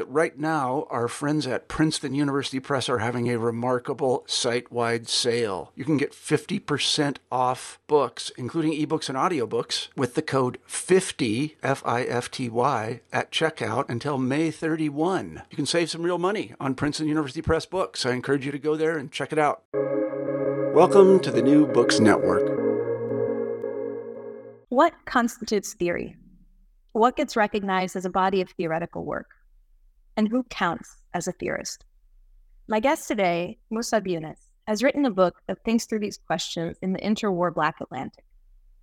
[0.07, 5.71] right now, our friends at Princeton University Press are having a remarkable site wide sale.
[5.75, 11.81] You can get 50% off books, including ebooks and audiobooks, with the code 50, F
[11.85, 15.43] I F T Y, at checkout until May 31.
[15.49, 18.05] You can save some real money on Princeton University Press books.
[18.05, 19.63] I encourage you to go there and check it out.
[20.73, 22.49] Welcome to the New Books Network.
[24.69, 26.15] What constitutes theory?
[26.93, 29.27] What gets recognized as a body of theoretical work?
[30.21, 31.83] And who counts as a theorist?
[32.67, 36.93] My guest today, Musab Younis, has written a book that thinks through these questions in
[36.93, 38.23] the interwar Black Atlantic.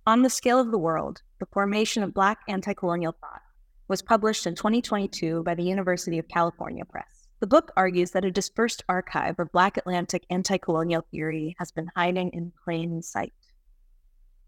[0.05, 3.41] On the Scale of the World, The Formation of Black Anti-Colonial Thought
[3.87, 7.29] was published in 2022 by the University of California Press.
[7.39, 12.31] The book argues that a dispersed archive of Black Atlantic anti-colonial theory has been hiding
[12.33, 13.31] in plain sight.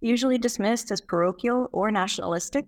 [0.01, 2.67] Usually dismissed as parochial or nationalistic,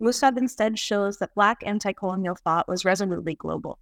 [0.00, 3.80] Musab instead shows that Black anti-colonial thought was resolutely global.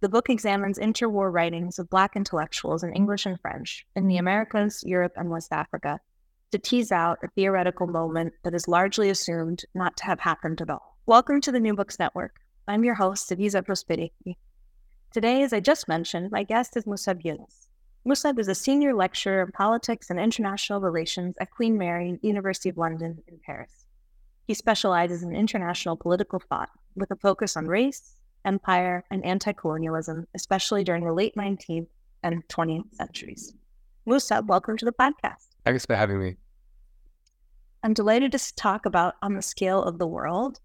[0.00, 4.82] The book examines interwar writings of Black intellectuals in English and French in the Americas,
[4.86, 6.00] Europe, and West Africa
[6.50, 10.70] to tease out a theoretical moment that is largely assumed not to have happened at
[10.70, 10.96] all.
[11.04, 12.36] Welcome to the New Books Network.
[12.66, 14.36] I'm your host, Elisa Prosperetti.
[15.12, 17.68] Today, as I just mentioned, my guest is Musab Younis.
[18.06, 22.78] Musab is a senior lecturer in politics and international relations at Queen Mary, University of
[22.78, 23.84] London in Paris.
[24.48, 28.14] He specializes in international political thought with a focus on race,
[28.46, 31.86] empire, and anti colonialism, especially during the late 19th
[32.22, 33.52] and 20th centuries.
[34.06, 35.48] Musab, welcome to the podcast.
[35.66, 36.36] Thanks for having me.
[37.82, 40.60] I'm delighted to talk about On the Scale of the World.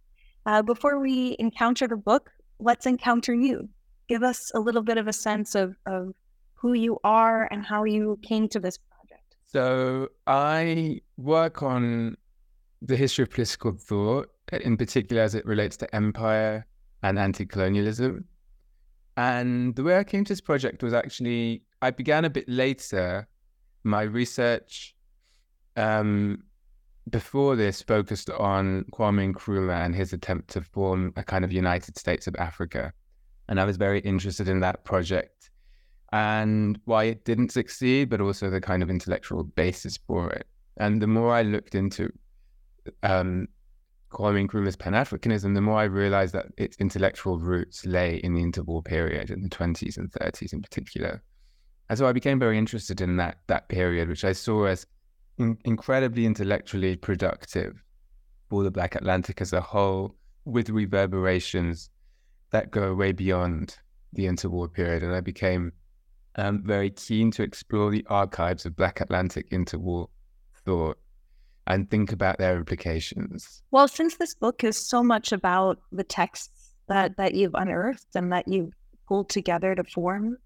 [0.46, 2.30] Uh, before we encounter the book,
[2.60, 3.68] let's encounter you.
[4.08, 6.14] Give us a little bit of a sense of, of
[6.54, 9.36] who you are and how you came to this project.
[9.46, 12.16] So, I work on
[12.84, 16.66] the history of political thought, in particular as it relates to empire
[17.02, 18.26] and anti colonialism.
[19.16, 23.28] And the way I came to this project was actually, I began a bit later.
[23.86, 24.96] My research
[25.76, 26.44] um,
[27.10, 31.98] before this focused on Kwame Nkrumah and his attempt to form a kind of United
[31.98, 32.94] States of Africa.
[33.50, 35.50] And I was very interested in that project
[36.14, 40.48] and why it didn't succeed, but also the kind of intellectual basis for it.
[40.78, 42.12] And the more I looked into
[43.04, 43.48] um,
[44.12, 48.44] Kwame Nkrumah's Pan Africanism, the more I realized that its intellectual roots lay in the
[48.44, 51.24] interwar period, in the 20s and 30s in particular.
[51.90, 54.86] And so I became very interested in that that period, which I saw as
[55.38, 57.84] in- incredibly intellectually productive
[58.50, 60.16] for the Black Atlantic as a whole,
[60.46, 61.90] with reverberations
[62.52, 63.78] that go way beyond
[64.14, 65.04] the interwar period.
[65.04, 65.72] And I became
[66.36, 70.08] um, very keen to explore the archives of Black Atlantic interwar
[70.66, 70.98] thought
[71.68, 73.62] and think about their implications.
[73.72, 78.32] Well, since this book is so much about the texts that, that you've unearthed and
[78.32, 78.74] that you've
[79.08, 80.38] pulled together to form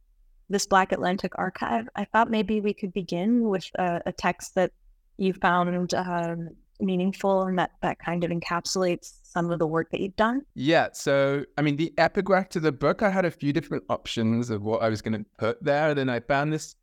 [0.50, 4.72] this Black Atlantic archive, I thought maybe we could begin with a, a text that
[5.18, 10.00] you found um, meaningful and that, that kind of encapsulates some of the work that
[10.00, 10.42] you've done.
[10.56, 10.90] Yeah.
[10.94, 14.62] So, I mean, the epigraph to the book, I had a few different options of
[14.62, 15.90] what I was going to put there.
[15.90, 16.76] And then I found this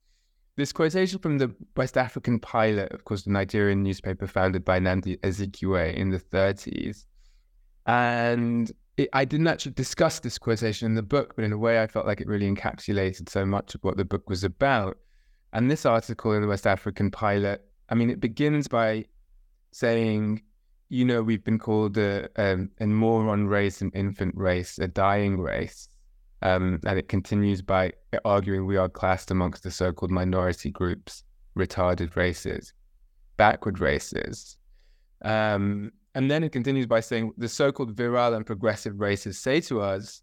[0.57, 5.19] this quotation from the West African Pilot, of course, the Nigerian newspaper founded by Nnamdi
[5.21, 7.07] Azikiwe in the 30s.
[7.87, 11.83] And it, I didn't actually discuss this quotation in the book, but in a way,
[11.83, 14.97] I felt like it really encapsulated so much of what the book was about.
[15.53, 19.07] And this article in the West African Pilot, I mean, it begins by
[19.73, 20.43] saying,
[20.89, 25.41] you know, we've been called a, a, a moron race, an infant race, a dying
[25.41, 25.89] race.
[26.45, 27.93] Um, and it continues by
[28.25, 31.25] arguing we are classed amongst the so called minority groups,
[31.59, 32.75] retarded races,
[33.39, 34.59] backward races.
[35.25, 39.61] Um, and then it continues by saying the so called virile and progressive races say
[39.63, 40.23] to us,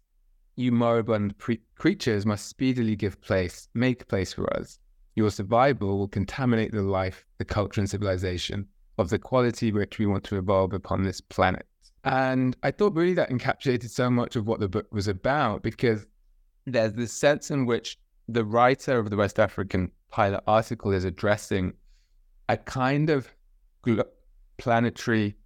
[0.54, 4.78] you moribund pre- creatures must speedily give place, make place for us.
[5.16, 8.66] Your survival will contaminate the life, the culture, and civilization
[8.98, 11.66] of the quality which we want to evolve upon this planet.
[12.04, 16.06] And I thought really that encapsulated so much of what the book was about because
[16.66, 17.98] there's this sense in which
[18.28, 21.72] the writer of the West African pilot article is addressing
[22.48, 23.28] a kind of
[24.58, 25.36] planetary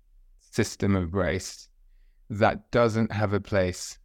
[0.40, 1.68] system of race
[2.28, 3.98] that doesn't have a place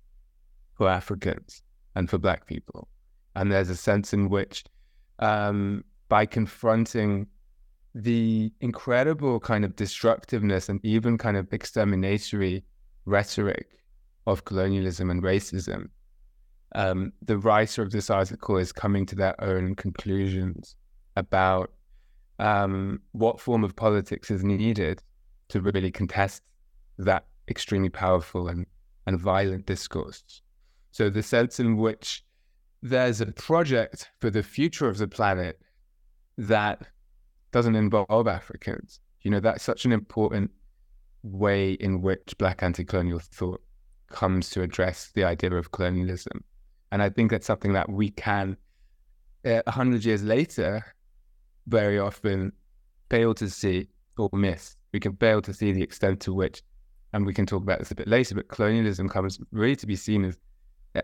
[0.76, 1.64] for Africans
[1.96, 2.88] and for Black people.
[3.36, 4.64] And there's a sense in which,
[5.20, 7.28] um, by confronting
[7.96, 12.64] the incredible kind of destructiveness and even kind of exterminatory
[13.06, 13.68] rhetoric
[14.28, 15.90] of colonialism and racism,
[16.74, 20.76] um, the writer of this article is coming to their own conclusions
[21.16, 21.72] about
[22.40, 25.02] um, what form of politics is needed
[25.50, 26.42] to really contest
[26.98, 28.66] that extremely powerful and,
[29.06, 30.42] and violent discourse.
[30.92, 32.24] So, the sense in which
[32.82, 35.60] there's a project for the future of the planet
[36.38, 36.82] that
[37.52, 40.52] doesn't involve Africans, you know, that's such an important
[41.24, 43.62] way in which Black anti colonial thought
[44.10, 46.44] comes to address the idea of colonialism.
[46.92, 48.58] And I think that's something that we can,
[49.46, 50.84] uh, a hundred years later,
[51.68, 52.52] very often
[53.10, 54.76] fail to see or miss.
[54.94, 56.62] We can fail to see the extent to which,
[57.14, 59.96] and we can talk about this a bit later, but colonialism comes really to be
[59.96, 60.38] seen as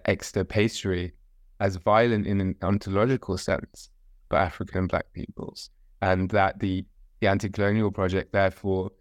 [0.06, 1.13] extirpatory,
[1.60, 3.89] as violent in an ontological sense
[4.30, 5.69] for African and Black peoples.
[6.01, 6.86] And that the,
[7.22, 8.92] the anti colonial project, therefore,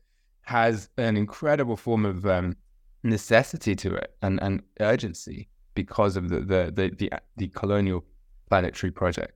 [0.43, 2.57] has an incredible form of um,
[3.03, 8.05] necessity to it and, and urgency because of the, the, the, the, the colonial
[8.49, 9.35] planetary project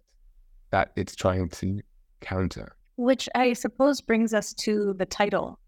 [0.71, 1.81] that it's trying to
[2.21, 2.75] counter.
[2.97, 5.61] Which I suppose brings us to the title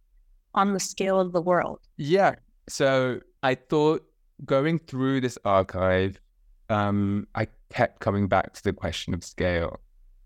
[0.54, 1.78] on the scale of the world.
[1.96, 2.34] Yeah.
[2.68, 4.04] So I thought
[4.44, 6.20] going through this archive,
[6.68, 9.80] um, I kept coming back to the question of scale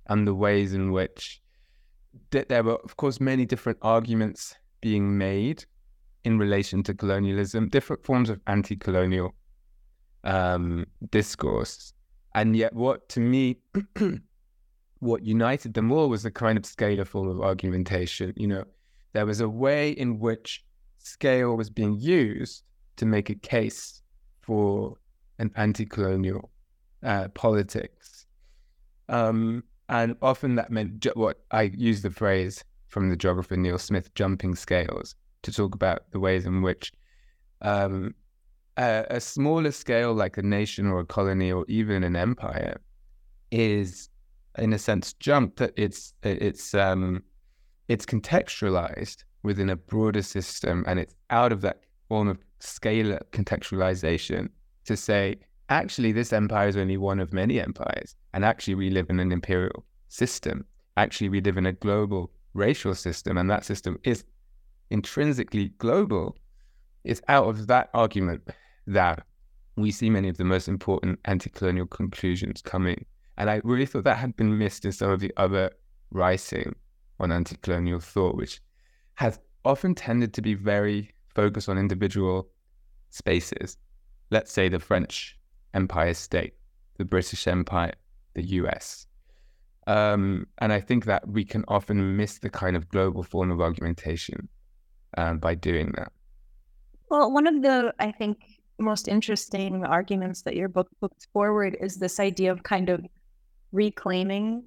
[0.06, 1.40] and the ways in which
[2.30, 5.64] th- there were, of course, many different arguments being made
[6.24, 9.34] in relation to colonialism, different forms of anti colonial
[10.26, 11.94] um, discourse.
[12.34, 13.58] And yet, what to me,
[14.98, 18.34] what united them all was a kind of scalar form of argumentation.
[18.36, 18.64] You know,
[19.14, 20.64] there was a way in which
[20.98, 22.64] scale was being used
[22.96, 24.02] to make a case
[24.42, 24.96] for
[25.38, 26.50] an anti-colonial
[27.02, 28.26] uh, politics,
[29.08, 33.78] um, and often that meant ju- what I use the phrase from the geographer Neil
[33.78, 36.92] Smith, jumping scales, to talk about the ways in which
[37.62, 38.14] um,
[38.76, 42.80] a, a smaller scale, like a nation or a colony or even an empire,
[43.50, 44.08] is
[44.58, 45.58] in a sense jumped.
[45.58, 47.22] That it's it's um,
[47.88, 54.48] it's contextualized within a broader system, and it's out of that form of scalar contextualization
[54.84, 55.36] to say,
[55.68, 59.32] actually, this empire is only one of many empires, and actually, we live in an
[59.32, 60.64] imperial system.
[60.96, 64.24] Actually, we live in a global racial system, and that system is
[64.90, 66.36] intrinsically global.
[67.04, 68.42] It's out of that argument
[68.86, 69.24] that
[69.76, 73.04] we see many of the most important anti-colonial conclusions coming.
[73.36, 75.70] And I really thought that had been missed in some of the other
[76.10, 76.74] writing
[77.20, 78.60] on anti-colonial thought, which
[79.14, 82.48] has often tended to be very focused on individual
[83.10, 83.76] spaces.
[84.30, 85.38] Let's say the French
[85.74, 86.54] Empire State,
[86.96, 87.92] the British Empire,
[88.34, 89.06] the US.
[89.86, 93.60] Um, and I think that we can often miss the kind of global form of
[93.60, 94.48] argumentation
[95.16, 96.12] um, by doing that.
[97.08, 98.38] Well, one of the, I think,
[98.78, 103.04] most interesting arguments that your book puts forward is this idea of kind of
[103.72, 104.64] reclaiming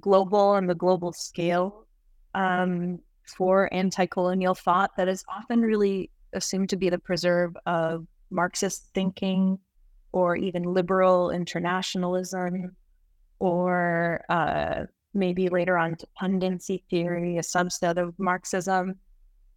[0.00, 1.86] global and the global scale
[2.34, 2.98] um,
[3.36, 9.58] for anti-colonial thought that is often really assumed to be the preserve of Marxist thinking
[10.12, 12.76] or even liberal internationalism
[13.38, 18.94] or uh, maybe later on dependency theory, a subset of Marxism.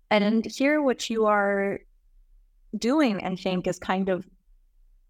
[0.09, 1.79] And here, what you are
[2.77, 4.25] doing, I think, is kind of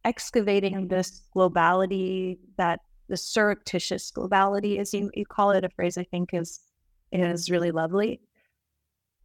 [0.06, 6.04] excavating this globality, that the surreptitious globality, as you, you call it, a phrase I
[6.04, 6.62] think is
[7.12, 8.22] is really lovely.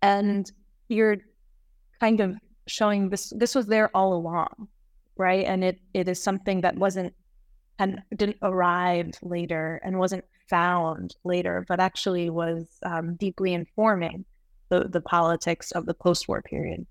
[0.00, 0.50] And
[0.88, 1.18] you're
[2.00, 2.36] kind of
[2.66, 4.68] showing this this was there all along,
[5.16, 5.44] right?
[5.44, 7.14] And it it is something that wasn't
[7.78, 14.24] and didn't arrive later and wasn't found later, but actually was um, deeply informing
[14.68, 16.86] the, the politics of the post-war period.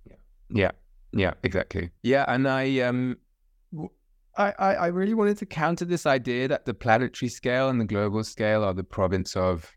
[0.49, 0.71] Yeah,
[1.13, 1.91] yeah, exactly.
[2.01, 3.17] Yeah, and I um,
[4.35, 8.23] I, I really wanted to counter this idea that the planetary scale and the global
[8.23, 9.71] scale are the province of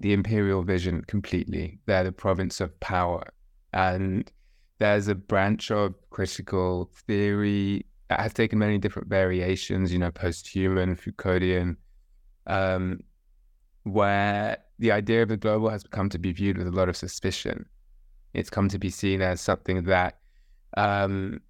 [0.00, 1.78] the imperial vision completely.
[1.86, 3.24] They're the province of power,
[3.72, 4.30] and
[4.78, 9.92] there's a branch of critical theory that has taken many different variations.
[9.92, 11.76] You know, post-human, Foucauldian,
[12.46, 13.00] um,
[13.84, 16.96] where the idea of the global has come to be viewed with a lot of
[16.96, 17.64] suspicion.
[18.34, 20.19] It's come to be seen as something that
[20.76, 21.40] um,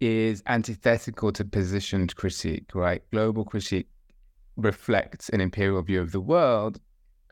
[0.00, 3.02] is antithetical to positioned critique, right?
[3.10, 3.88] Global critique
[4.56, 6.80] reflects an imperial view of the world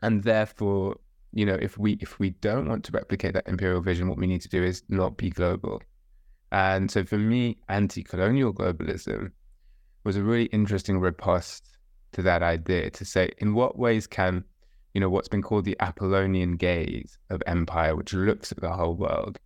[0.01, 0.97] and therefore
[1.33, 4.27] you know, if we if we don't want to replicate that imperial vision, what we
[4.27, 5.81] need to do is not be global.
[6.51, 9.31] And so for me, anti-colonial globalism
[10.03, 11.77] was a really interesting riposte
[12.11, 14.43] to that idea to say, in what ways can,
[14.93, 18.95] you know, what's been called the Apollonian gaze of empire, which looks at the whole
[18.95, 19.39] world,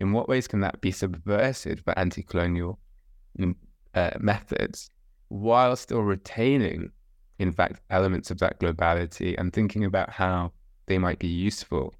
[0.00, 2.78] in what ways can that be subversive for anti-colonial
[3.38, 3.54] mm,
[3.94, 4.90] uh, methods
[5.28, 6.90] while still retaining,
[7.38, 10.52] in fact, elements of that globality and thinking about how
[10.86, 11.94] they might be useful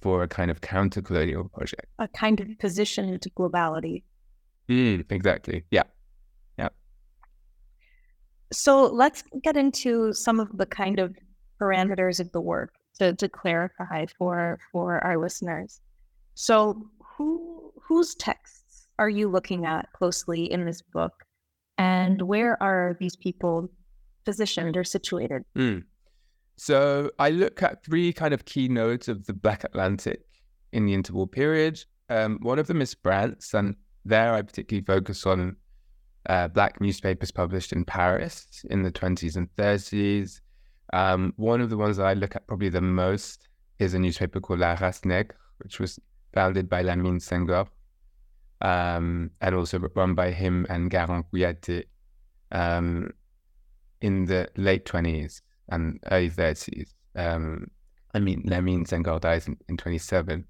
[0.00, 1.86] for a kind of counter-colonial project.
[1.98, 4.02] A kind of position to globality.
[4.68, 5.64] Mm, exactly.
[5.70, 5.84] Yeah.
[6.58, 6.68] Yeah.
[8.52, 11.16] So let's get into some of the kind of
[11.60, 15.80] parameters of the work to, to clarify for for our listeners.
[16.34, 21.12] So who whose texts are you looking at closely in this book?
[21.78, 23.68] And where are these people
[24.24, 25.42] positioned or situated?
[25.56, 25.84] Mm.
[26.56, 30.22] So I look at three kind of key nodes of the Black Atlantic
[30.72, 31.80] in the interwar period.
[32.08, 35.56] Um, one of them is France, and there I particularly focus on
[36.26, 40.40] uh, black newspapers published in Paris in the 20s and 30s.
[40.92, 44.40] Um, one of the ones that I look at probably the most is a newspaper
[44.40, 45.98] called La Race Nègre, which was
[46.34, 47.66] founded by Lamine Senghor
[48.60, 51.84] um, and also run by him and Garan Kouyaté
[52.52, 53.10] um,
[54.00, 56.90] in the late 20s and early 30s.
[57.16, 57.68] Um,
[58.14, 60.44] I mean, Lamine Senghor dies in, in 27.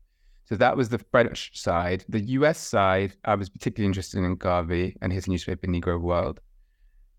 [0.47, 2.05] So that was the French side.
[2.09, 6.41] The US side, I was particularly interested in Garvey and his newspaper, Negro World.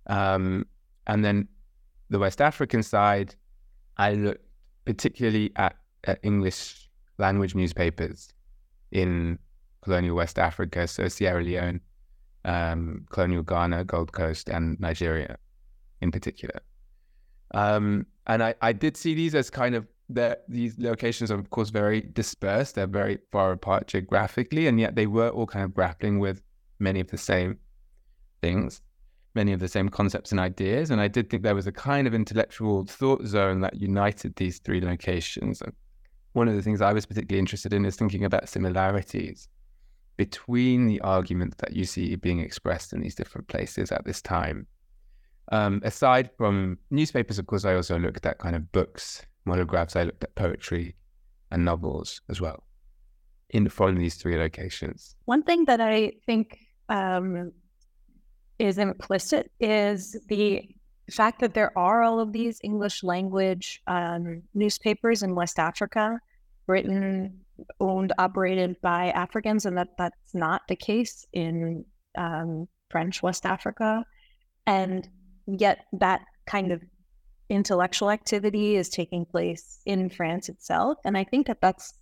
[0.07, 0.65] Um,
[1.07, 1.47] and then
[2.09, 3.35] the West African side,
[3.97, 4.45] I looked
[4.85, 8.34] particularly at, at English language newspapers
[8.95, 9.37] in
[9.81, 11.81] colonial West Africa, so Sierra Leone,
[12.45, 15.37] um, colonial Ghana, Gold Coast, and Nigeria
[16.01, 16.61] in particular.
[17.53, 19.85] Um, and I, I did see these as kind of
[20.47, 22.75] these locations are of course very dispersed.
[22.75, 26.41] They're very far apart geographically, and yet they were all kind of grappling with
[26.79, 27.57] many of the same
[28.41, 28.81] things,
[29.33, 30.89] many of the same concepts and ideas.
[30.89, 34.59] And I did think there was a kind of intellectual thought zone that united these
[34.59, 35.61] three locations.
[35.61, 35.73] And
[36.35, 39.47] one of the things I was particularly interested in is thinking about similarities
[40.17, 44.67] between the arguments that you see being expressed in these different places at this time.
[45.51, 49.95] Um, aside from newspapers, of course, I also looked at kind of books, monographs.
[49.95, 50.95] I looked at poetry
[51.51, 52.63] and novels as well
[53.51, 55.15] in from these three locations.
[55.25, 57.51] One thing that I think um,
[58.59, 60.67] is implicit is the
[61.11, 66.19] fact that there are all of these English language um, newspapers in West Africa,
[66.67, 67.41] written,
[67.79, 71.85] owned, operated by Africans, and that that's not the case in
[72.17, 74.03] um, French West Africa.
[74.65, 75.07] And
[75.45, 76.81] yet that kind of
[77.49, 80.97] intellectual activity is taking place in France itself.
[81.05, 81.93] And I think that that's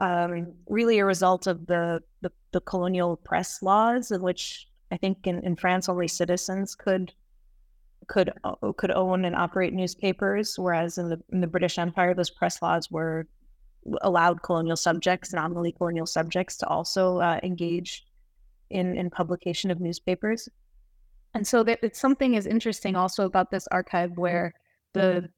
[0.00, 5.26] um, really a result of the, the, the, colonial press laws, in which I think
[5.26, 7.12] in, in France only citizens could
[8.08, 12.30] could uh, could own and operate newspapers, whereas in the in the British Empire, those
[12.30, 13.26] press laws were
[14.02, 18.06] allowed colonial subjects, nominally colonial subjects, to also uh, engage
[18.70, 20.48] in in publication of newspapers.
[21.34, 24.52] And so that it's something is interesting also about this archive where
[24.94, 25.28] the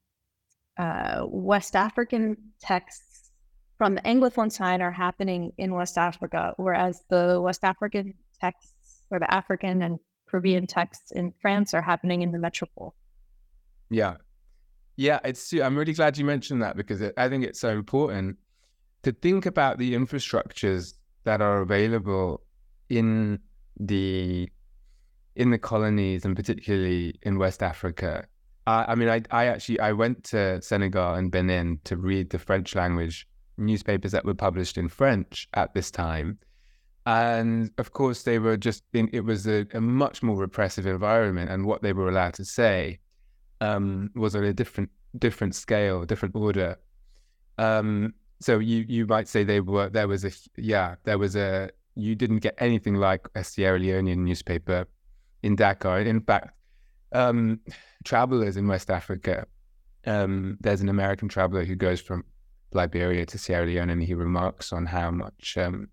[0.78, 3.30] uh, West African texts
[3.76, 9.18] from the Anglophone side are happening in West Africa, whereas the West African texts or
[9.18, 9.98] the African and
[10.32, 12.94] Caribbean texts in France are happening in the metropole.
[13.90, 14.16] Yeah.
[14.96, 18.38] Yeah, it's I'm really glad you mentioned that because it, I think it's so important
[19.02, 22.42] to think about the infrastructures that are available
[22.88, 23.38] in
[23.78, 24.48] the
[25.36, 28.26] in the colonies and particularly in West Africa.
[28.66, 32.38] I, I mean, I, I actually I went to Senegal and Benin to read the
[32.38, 33.26] French language
[33.58, 36.38] newspapers that were published in French at this time,
[37.06, 41.50] and of course they were just in, it was a, a, much more repressive environment,
[41.50, 43.00] and what they were allowed to say
[43.60, 46.78] um, was on a different different scale, different order.
[47.58, 51.70] Um, so you you might say they were there was a yeah there was a
[51.94, 54.86] you didn't get anything like a Sierra Leonean newspaper
[55.42, 56.00] in Dakar.
[56.00, 56.56] In fact,
[57.12, 57.60] um,
[58.04, 59.46] travelers in West Africa,
[60.06, 62.24] um, there's an American traveler who goes from
[62.72, 65.88] Liberia to Sierra Leone, and he remarks on how much um,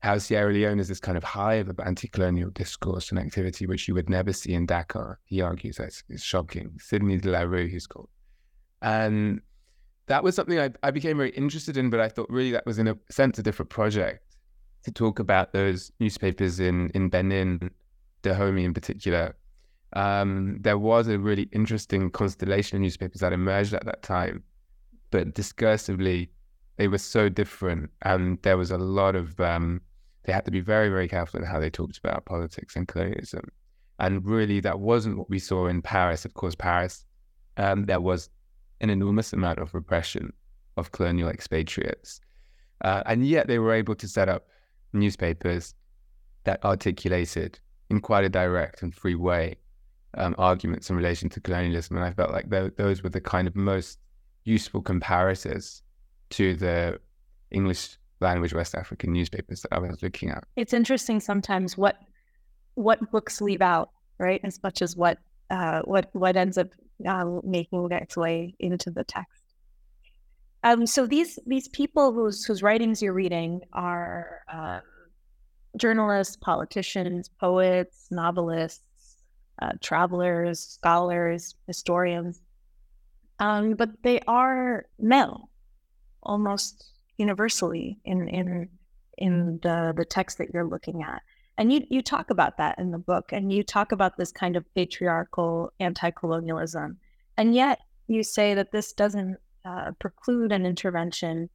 [0.00, 3.94] how Sierra Leone is this kind of hive of anti-colonial discourse and activity which you
[3.94, 5.18] would never see in Dakar.
[5.24, 6.72] He argues that it's shocking.
[6.78, 8.08] Sidney de la Rue, he's called,
[8.82, 9.40] and
[10.06, 11.90] that was something I, I became very interested in.
[11.90, 14.24] But I thought really that was in a sense a different project
[14.84, 17.70] to talk about those newspapers in in Benin
[18.22, 19.36] Dahomey in particular,
[19.94, 24.44] um, there was a really interesting constellation of newspapers that emerged at that time
[25.10, 26.28] but discursively,
[26.76, 29.80] they were so different, and there was a lot of um,
[30.30, 33.50] they had to be very, very careful in how they talked about politics and colonialism.
[33.98, 36.24] And really, that wasn't what we saw in Paris.
[36.24, 37.04] Of course, Paris,
[37.56, 38.30] um, there was
[38.80, 40.32] an enormous amount of repression
[40.76, 42.20] of colonial expatriates.
[42.82, 44.46] Uh, and yet they were able to set up
[44.92, 45.74] newspapers
[46.44, 47.58] that articulated
[47.90, 49.56] in quite a direct and free way
[50.16, 51.96] um, arguments in relation to colonialism.
[51.96, 53.98] And I felt like th- those were the kind of most
[54.44, 55.82] useful comparators
[56.30, 57.00] to the
[57.50, 60.44] English language West African newspapers that I was looking at.
[60.56, 61.96] It's interesting sometimes what
[62.74, 64.40] what books leave out, right?
[64.44, 65.18] As much as what
[65.50, 66.68] uh, what what ends up
[67.06, 69.42] uh, making its way into the text.
[70.62, 74.80] Um, so these these people whose whose writings you're reading are uh,
[75.76, 79.16] journalists, politicians, poets, novelists,
[79.62, 82.42] uh, travelers, scholars, historians,
[83.38, 85.48] um, but they are male,
[86.22, 88.68] almost universally in in
[89.18, 91.22] in the the text that you're looking at.
[91.58, 94.56] And you you talk about that in the book, and you talk about this kind
[94.56, 96.98] of patriarchal anti-colonialism,
[97.36, 101.50] and yet you say that this doesn't uh, preclude an intervention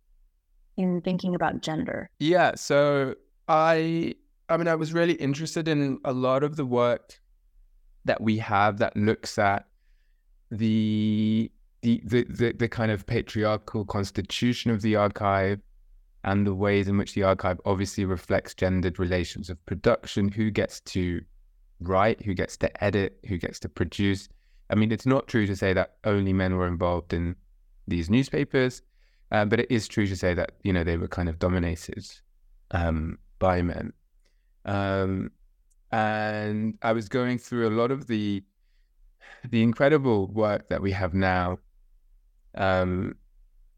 [0.77, 2.09] in thinking about gender.
[2.19, 2.55] Yeah.
[2.55, 3.15] So
[3.47, 4.15] I
[4.47, 7.19] I mean I was really interested in a lot of the work
[8.05, 9.65] that we have that looks at
[10.51, 11.51] the
[11.85, 15.59] the, the, the, kind of patriarchal constitution of the archive
[16.23, 20.79] and the ways in which the archive obviously reflects gendered relations of production, who gets
[20.81, 21.21] to
[21.79, 24.27] write, who gets to edit, who gets to produce.
[24.69, 27.35] I mean, it's not true to say that only men were involved in
[27.87, 28.81] these newspapers,
[29.31, 32.05] uh, but it is true to say that you know they were kind of dominated
[32.71, 33.93] um, by men.
[34.65, 35.31] Um,
[35.91, 38.43] and I was going through a lot of the
[39.49, 41.59] the incredible work that we have now
[42.55, 43.15] um,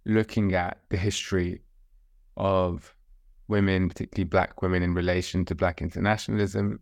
[0.05, 1.61] looking at the history
[2.35, 2.93] of
[3.47, 6.79] women, particularly Black women, in relation to Black internationalism.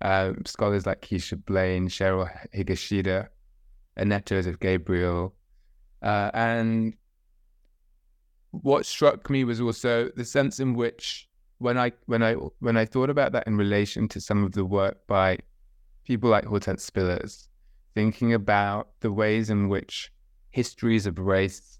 [0.00, 3.28] Um, scholars like Keisha Blain, Cheryl Higashida,
[3.96, 5.34] Annette Joseph Gabriel.
[6.02, 6.94] Uh, and
[8.50, 12.84] what struck me was also the sense in which when I when I when I
[12.84, 15.38] thought about that in relation to some of the work by
[16.04, 17.48] people like Hortense Spillers,
[17.94, 20.12] thinking about the ways in which
[20.58, 21.78] histories of race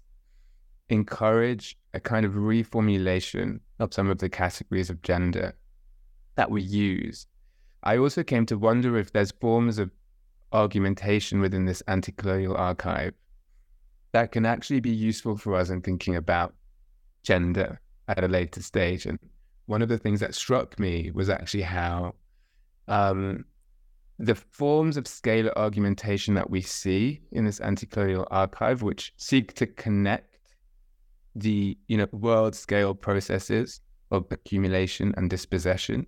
[0.87, 5.53] encourage a kind of reformulation of some of the categories of gender
[6.35, 7.27] that we use.
[7.83, 9.91] I also came to wonder if there's forms of
[10.53, 13.13] argumentation within this anti colonial archive
[14.13, 16.55] that can actually be useful for us in thinking about
[17.23, 19.05] gender at a later stage.
[19.05, 19.19] And
[19.65, 22.15] one of the things that struck me was actually how
[22.87, 23.43] um,
[24.19, 29.65] the forms of scalar argumentation that we see in this anti-colonial archive, which seek to
[29.65, 30.37] connect
[31.35, 33.79] the you know world scale processes
[34.11, 36.05] of accumulation and dispossession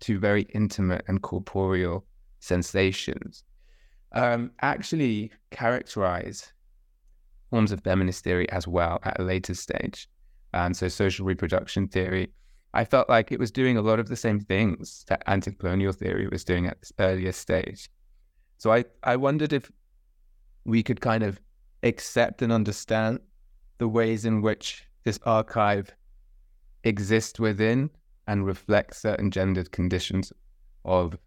[0.00, 2.06] to very intimate and corporeal
[2.38, 3.42] sensations,
[4.12, 6.52] um, actually characterize
[7.50, 10.08] forms of feminist theory as well at a later stage.
[10.54, 12.30] And so social reproduction theory
[12.78, 16.28] I felt like it was doing a lot of the same things that anti-colonial theory
[16.28, 17.90] was doing at this earlier stage.
[18.58, 19.64] So I, I wondered if
[20.64, 21.40] we could kind of
[21.82, 23.18] accept and understand
[23.78, 25.92] the ways in which this archive
[26.84, 27.90] exists within
[28.28, 30.32] and reflects certain gendered conditions
[30.84, 31.18] of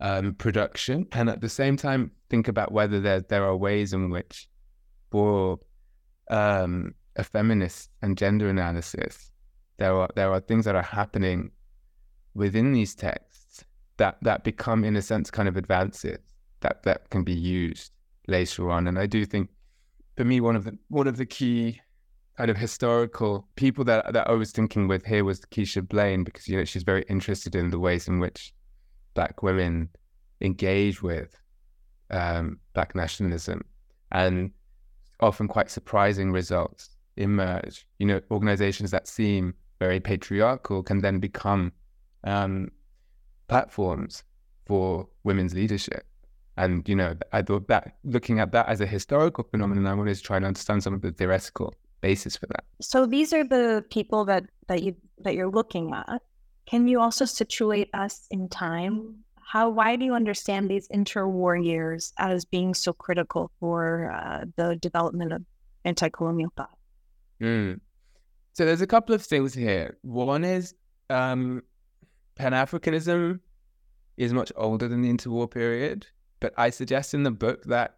[0.00, 4.10] um, production, and at the same time think about whether there there are ways in
[4.10, 4.48] which,
[5.12, 5.60] for
[6.30, 9.30] um, a feminist and gender analysis,
[9.80, 11.50] there are there are things that are happening
[12.34, 13.64] within these texts
[13.96, 16.18] that that become in a sense kind of advances
[16.60, 17.90] that that can be used
[18.28, 18.86] later on.
[18.86, 19.50] And i do think
[20.16, 21.80] for me one of the one of the key
[22.36, 26.46] kind of historical people that that i was thinking with here was keisha blain because
[26.48, 28.54] you know she's very interested in the ways in which
[29.14, 29.88] black women
[30.40, 31.36] engage with
[32.10, 33.62] um, black nationalism.
[34.12, 34.50] And
[35.20, 37.86] often quite surprising results emerge.
[37.98, 41.72] You know organizations that seem very patriarchal can then become
[42.22, 42.70] um,
[43.48, 44.22] platforms
[44.66, 46.06] for women's leadership.
[46.56, 50.14] And, you know, I thought that looking at that as a historical phenomenon, I wanted
[50.14, 52.64] to try and understand some of the theoretical basis for that.
[52.80, 56.20] So these are the people that, that you that you're looking at.
[56.66, 59.16] Can you also situate us in time?
[59.42, 64.76] How why do you understand these interwar years as being so critical for uh, the
[64.76, 65.42] development of
[65.84, 66.76] anti-colonial thought?
[67.40, 67.80] Mm.
[68.52, 69.96] So there's a couple of things here.
[70.02, 70.74] One is
[71.08, 71.62] um,
[72.34, 73.40] Pan Africanism
[74.16, 76.06] is much older than the interwar period,
[76.40, 77.96] but I suggest in the book that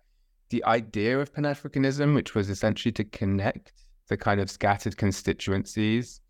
[0.50, 3.72] the idea of Pan Africanism, which was essentially to connect
[4.08, 6.20] the kind of scattered constituencies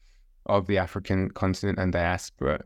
[0.46, 2.61] of the African continent and diaspora,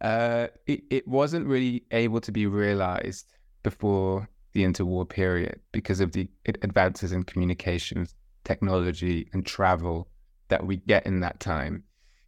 [0.00, 6.12] uh, it, it wasn't really able to be realized before the interwar period because of
[6.12, 10.08] the advances in communications, technology, and travel
[10.48, 11.82] that we get in that time.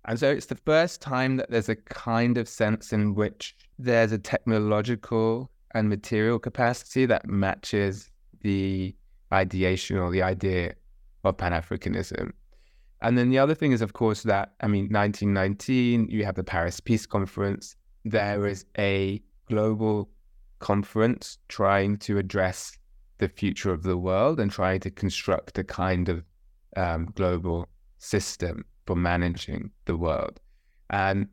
[0.07, 4.13] And so it's the first time that there's a kind of sense in which there's
[4.13, 8.95] a technological and material capacity that matches the
[9.33, 10.75] ideation or the idea
[11.25, 12.33] of Pan Africanism.
[13.03, 16.45] And then the other thing is, of course, that, I mean, 1919, you have the
[16.45, 17.77] Paris Peace Conference.
[18.05, 20.11] There is a global
[20.59, 22.77] conference trying to address
[23.19, 26.25] the future of the world and trying to construct a kind of
[26.77, 27.69] um, global
[28.01, 30.41] system for managing the world.
[30.91, 31.29] And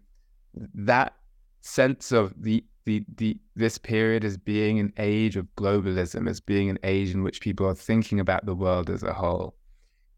[0.75, 1.15] that
[1.61, 6.69] sense of the, the, the this period as being an age of globalism, as being
[6.69, 9.55] an age in which people are thinking about the world as a whole,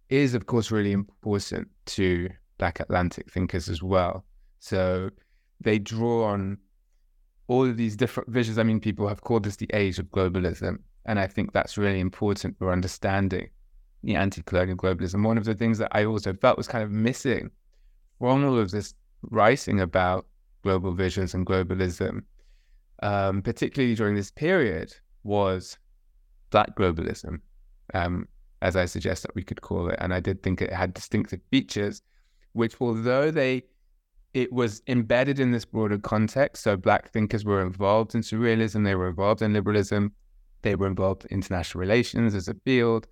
[0.10, 4.26] is, of course, really important to Black Atlantic thinkers as well.
[4.60, 5.10] So
[5.62, 6.58] they draw on
[7.48, 8.58] all of these different visions.
[8.58, 10.80] I mean, people have called this the age of globalism.
[11.06, 13.50] And I think that's really important for understanding
[14.04, 15.26] the anti colonial globalism.
[15.26, 17.52] One of the things that I also felt was kind of missing
[18.20, 20.26] from all of this writing about
[20.64, 22.24] global visions and globalism,
[23.04, 25.78] um, particularly during this period, was
[26.52, 27.40] Black globalism.
[27.94, 28.28] Um,
[28.62, 29.96] as I suggest that we could call it.
[30.00, 32.02] And I did think it had distinctive features,
[32.54, 33.64] which although they
[34.36, 36.64] it was embedded in this broader context.
[36.64, 40.14] So black thinkers were involved in surrealism, they were involved in liberalism,
[40.62, 43.08] they were involved in international relations as a field.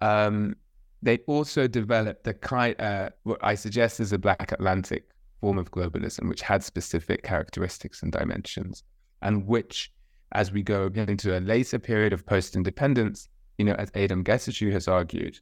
[0.00, 0.56] Um,
[1.02, 5.08] they also developed the kind uh, what I suggest is a black Atlantic
[5.40, 8.84] form of globalism, which had specific characteristics and dimensions,
[9.20, 9.92] and which,
[10.32, 13.28] as we go into a later period of post-independence,
[13.58, 15.40] you know, as Adom Getachew has argued,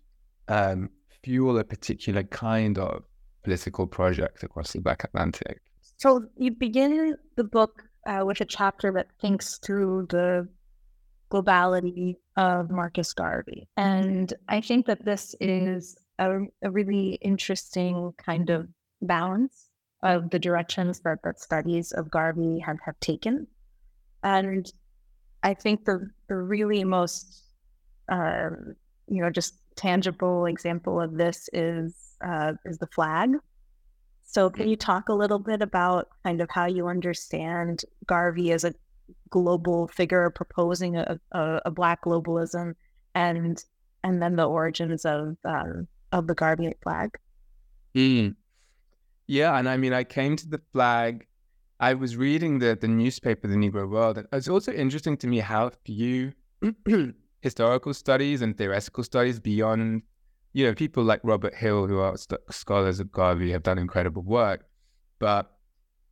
[0.48, 0.88] um,
[1.22, 3.04] fuel a particular kind of
[3.44, 5.60] political project across the Black Atlantic.
[5.98, 10.48] So you begin the book uh, with a chapter that thinks through the
[11.30, 13.68] globality of Marcus Garvey.
[13.76, 18.68] And I think that this is a, a really interesting kind of
[19.02, 19.70] balance
[20.02, 23.46] of the directions that, that studies of Garvey have, have taken.
[24.22, 24.70] And
[25.42, 27.44] I think the, the really most
[28.10, 28.50] uh,
[29.06, 33.30] you know, just tangible example of this is uh, is the flag.
[34.24, 38.64] So, can you talk a little bit about kind of how you understand Garvey as
[38.64, 38.74] a
[39.30, 42.74] global figure proposing a, a, a black globalism,
[43.14, 43.62] and
[44.04, 47.18] and then the origins of um, of the Garvey flag?
[47.94, 48.36] Mm.
[49.26, 51.26] Yeah, and I mean, I came to the flag.
[51.78, 55.38] I was reading the the newspaper, The Negro World, and it's also interesting to me
[55.38, 56.32] how few
[57.40, 60.02] historical studies and theoretical studies beyond,
[60.52, 64.22] you know, people like Robert Hill, who are st- scholars of Garvey, have done incredible
[64.22, 64.66] work.
[65.18, 65.50] But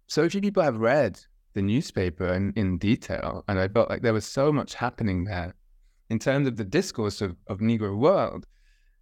[0.07, 1.21] so few people have read
[1.59, 3.45] the newspaper in, in detail.
[3.49, 5.55] And I felt like there was so much happening there
[6.09, 8.47] in terms of the discourse of, of Negro world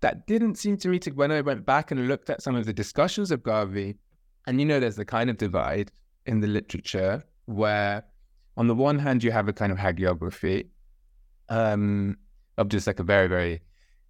[0.01, 2.65] that didn't seem to me to, when I went back and looked at some of
[2.65, 3.97] the discussions of Garvey,
[4.47, 5.91] and you know, there's the kind of divide
[6.25, 8.05] in the literature where
[8.57, 10.69] on the one hand, you have a kind of hagiography
[11.51, 12.17] um,
[12.57, 13.61] of just like a very, very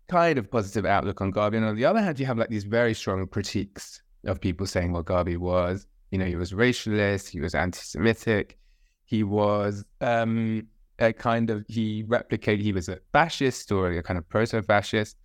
[0.09, 1.57] kind of positive outlook on Garvey.
[1.57, 4.93] And on the other hand, you have like these very strong critiques of people saying
[4.93, 5.87] what Garvey was.
[6.11, 8.59] You know, he was racialist, he was anti-Semitic,
[9.05, 10.66] he was um,
[10.99, 15.16] a kind of he replicated he was a fascist or a kind of proto-fascist.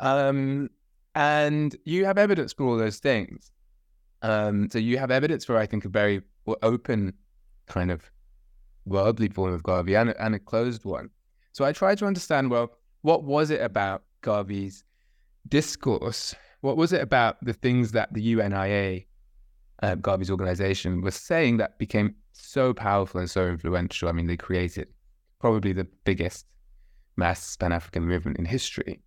[0.00, 0.70] Um,
[1.14, 3.50] and you have evidence for all those things.
[4.22, 6.22] Um, so you have evidence for, I think, a very
[6.62, 7.12] open
[7.66, 8.10] kind of
[8.86, 11.10] worldly form of Garvey and, and a closed one.
[11.52, 14.84] So I tried to understand well, what was it about Garvey's
[15.48, 16.34] discourse?
[16.62, 19.04] What was it about the things that the UNIA,
[19.84, 24.08] uh, Garvey's organization, was saying that became so powerful and so influential?
[24.08, 24.88] I mean, they created
[25.40, 26.46] probably the biggest
[27.16, 29.02] mass Pan African movement in history.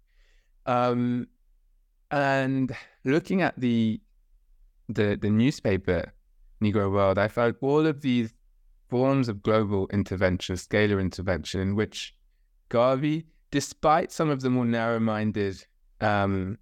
[0.67, 1.27] Um,
[2.11, 3.99] and looking at the
[4.89, 6.13] the the newspaper
[6.61, 8.33] Negro World, I found all of these
[8.87, 12.13] forms of global intervention, scalar intervention, in which
[12.69, 15.65] Garvey, despite some of the more narrow minded
[16.01, 16.59] um,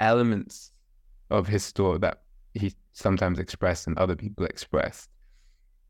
[0.00, 0.72] elements
[1.30, 2.22] of his thought that
[2.54, 5.08] he sometimes expressed and other people expressed,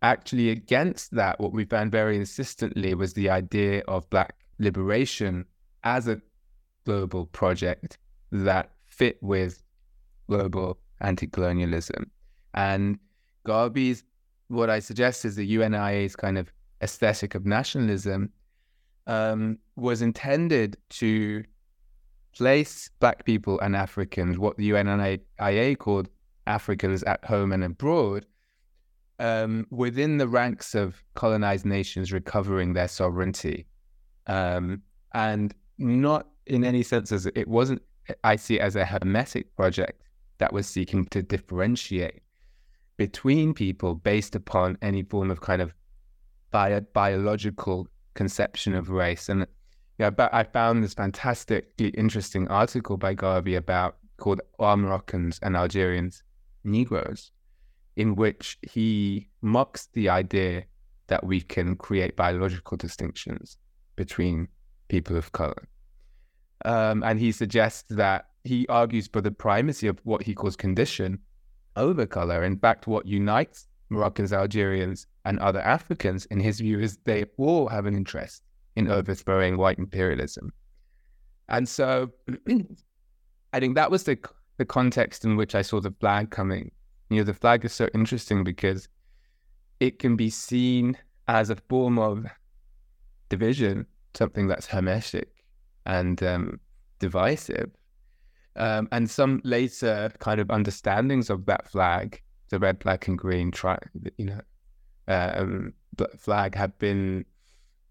[0.02, 5.44] actually against that, what we found very insistently was the idea of Black liberation
[5.84, 6.20] as a
[6.84, 7.98] global project
[8.32, 9.62] that fit with
[10.28, 12.10] global anti colonialism.
[12.54, 12.98] And
[13.44, 14.04] Garvey's,
[14.48, 18.30] what I suggest is the UNIA's kind of aesthetic of nationalism
[19.06, 21.44] um, was intended to
[22.32, 26.08] place Black people and Africans, what the UNIA called
[26.50, 28.26] Africans at home and abroad,
[29.18, 33.66] um, within the ranks of colonized nations recovering their sovereignty.
[34.26, 34.82] Um,
[35.14, 37.82] and not in any sense as it wasn't,
[38.24, 40.02] I see it as a hermetic project
[40.38, 42.22] that was seeking to differentiate
[42.96, 45.72] between people based upon any form of kind of
[46.50, 49.28] bio- biological conception of race.
[49.28, 49.46] And
[49.98, 55.56] yeah, but I found this fantastically interesting article by Garvey about called Are Moroccans and
[55.56, 56.22] Algerians
[56.64, 57.32] Negroes,
[57.96, 60.64] in which he mocks the idea
[61.08, 63.58] that we can create biological distinctions
[63.96, 64.48] between
[64.88, 65.68] people of color.
[66.64, 71.18] Um, and he suggests that he argues for the primacy of what he calls condition
[71.76, 72.44] over color.
[72.44, 77.68] In fact, what unites Moroccans, Algerians, and other Africans, in his view, is they all
[77.68, 78.42] have an interest
[78.76, 80.52] in overthrowing white imperialism.
[81.48, 82.10] And so
[83.52, 84.16] I think that was the,
[84.60, 86.70] the context in which I saw the flag coming.
[87.08, 88.88] You know, the flag is so interesting because
[89.80, 92.26] it can be seen as a form of
[93.30, 95.30] division, something that's hermetic
[95.86, 96.60] and um,
[96.98, 97.70] divisive.
[98.54, 102.20] Um, and some later kind of understandings of that flag,
[102.50, 103.78] the red, black, and green, tri-
[104.18, 104.40] you know,
[105.08, 105.72] um,
[106.18, 107.24] flag have been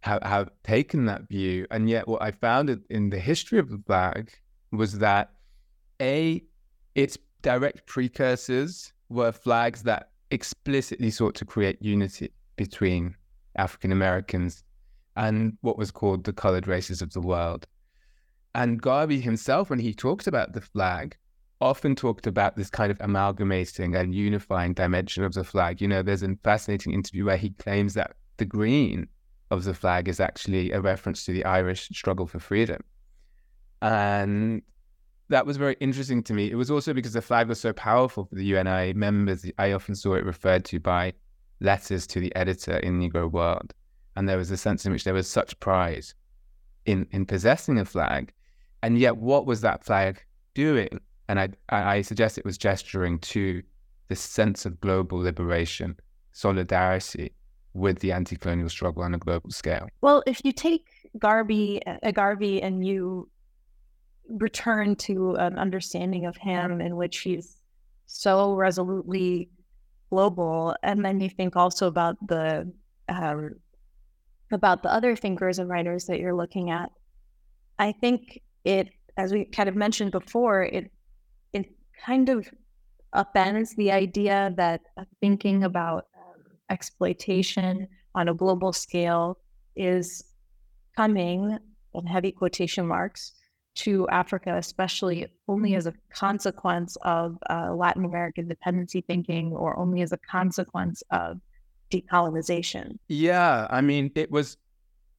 [0.01, 1.65] have, have taken that view.
[1.71, 4.31] And yet, what I found in the history of the flag
[4.71, 5.31] was that
[5.99, 6.43] a
[6.95, 13.15] its direct precursors were flags that explicitly sought to create unity between
[13.55, 14.63] African Americans
[15.15, 17.65] and what was called the colored races of the world.
[18.55, 21.17] And Garvey himself, when he talks about the flag,
[21.61, 25.81] often talked about this kind of amalgamating and unifying dimension of the flag.
[25.81, 29.07] You know, there's a fascinating interview where he claims that the green
[29.51, 32.81] of the flag is actually a reference to the Irish struggle for freedom.
[33.81, 34.61] And
[35.29, 36.51] that was very interesting to me.
[36.51, 39.45] It was also because the flag was so powerful for the UNI members.
[39.57, 41.13] I often saw it referred to by
[41.61, 43.73] letters to the editor in Negro World.
[44.15, 46.05] And there was a sense in which there was such pride
[46.85, 48.33] in, in possessing a flag.
[48.81, 50.23] And yet, what was that flag
[50.55, 50.99] doing?
[51.27, 53.61] And I, I suggest it was gesturing to
[54.07, 55.95] this sense of global liberation,
[56.31, 57.33] solidarity,
[57.73, 59.87] with the anti-colonial struggle on a global scale?
[60.01, 60.87] Well, if you take
[61.17, 63.29] Garvey, uh, Garvey, and you
[64.29, 67.57] return to an understanding of him in which he's
[68.05, 69.49] so resolutely
[70.09, 72.71] global, and then you think also about the
[73.07, 73.55] um,
[74.51, 76.91] about the other thinkers and writers that you're looking at,
[77.77, 80.91] I think it, as we kind of mentioned before, it
[81.53, 81.71] it
[82.05, 82.47] kind of
[83.15, 84.81] upends the idea that
[85.19, 86.05] thinking about
[86.69, 89.37] exploitation on a global scale
[89.75, 90.23] is
[90.95, 91.57] coming,
[91.93, 93.33] in heavy quotation marks,
[93.79, 100.01] to Africa, especially only as a consequence of uh, Latin American dependency thinking or only
[100.01, 101.39] as a consequence of
[101.89, 102.97] decolonization.
[103.07, 104.57] Yeah, I mean, it was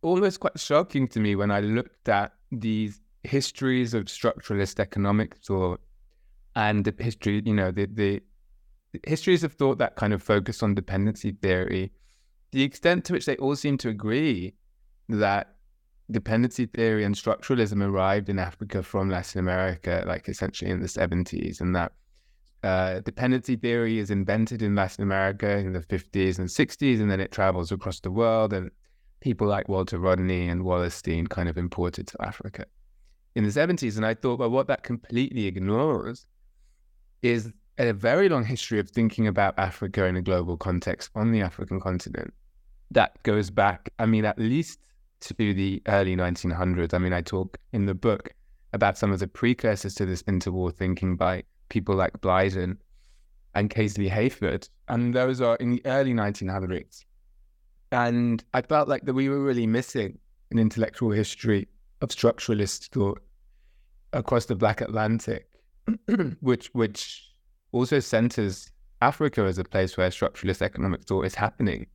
[0.03, 5.81] almost quite shocking to me when I looked at these histories of structuralist economic thought
[6.55, 8.23] and the history, you know, the, the
[9.05, 11.93] histories of thought that kind of focus on dependency theory,
[12.53, 14.55] the extent to which they all seem to agree
[15.09, 15.55] that
[16.11, 21.61] dependency theory and structuralism arrived in Africa from Latin America, like essentially in the 70s,
[21.61, 21.93] and that
[22.63, 27.21] uh, dependency theory is invented in Latin America in the 50s and 60s, and then
[27.21, 28.71] it travels across the world, and
[29.21, 32.67] people like Walter Rodney and Wallerstein kind of imported to Africa
[33.35, 33.97] in the 70s.
[33.97, 36.27] And I thought, well, what that completely ignores
[37.23, 41.41] is a very long history of thinking about Africa in a global context on the
[41.41, 42.33] African continent
[42.91, 44.81] that goes back, I mean, at least
[45.21, 46.95] to the early 1900s.
[46.95, 48.35] I mean, I talk in the book
[48.73, 52.77] about some of the precursors to this interwar thinking by people like Blyden
[53.55, 54.69] and Casely Hayford.
[54.89, 57.05] And those are in the early 1900s.
[57.93, 60.19] And I felt like that we were really missing
[60.51, 61.69] an intellectual history
[62.01, 63.21] of structuralist thought
[64.13, 65.49] across the Black Atlantic,
[66.41, 67.33] which which
[67.73, 68.71] also centers
[69.03, 71.87] Africa as a place where structuralist economic thought is happening.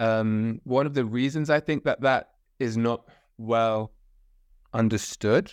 [0.00, 3.04] Um, one of the reasons I think that that is not
[3.38, 3.92] well
[4.72, 5.52] understood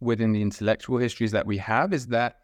[0.00, 2.40] within the intellectual histories that we have is that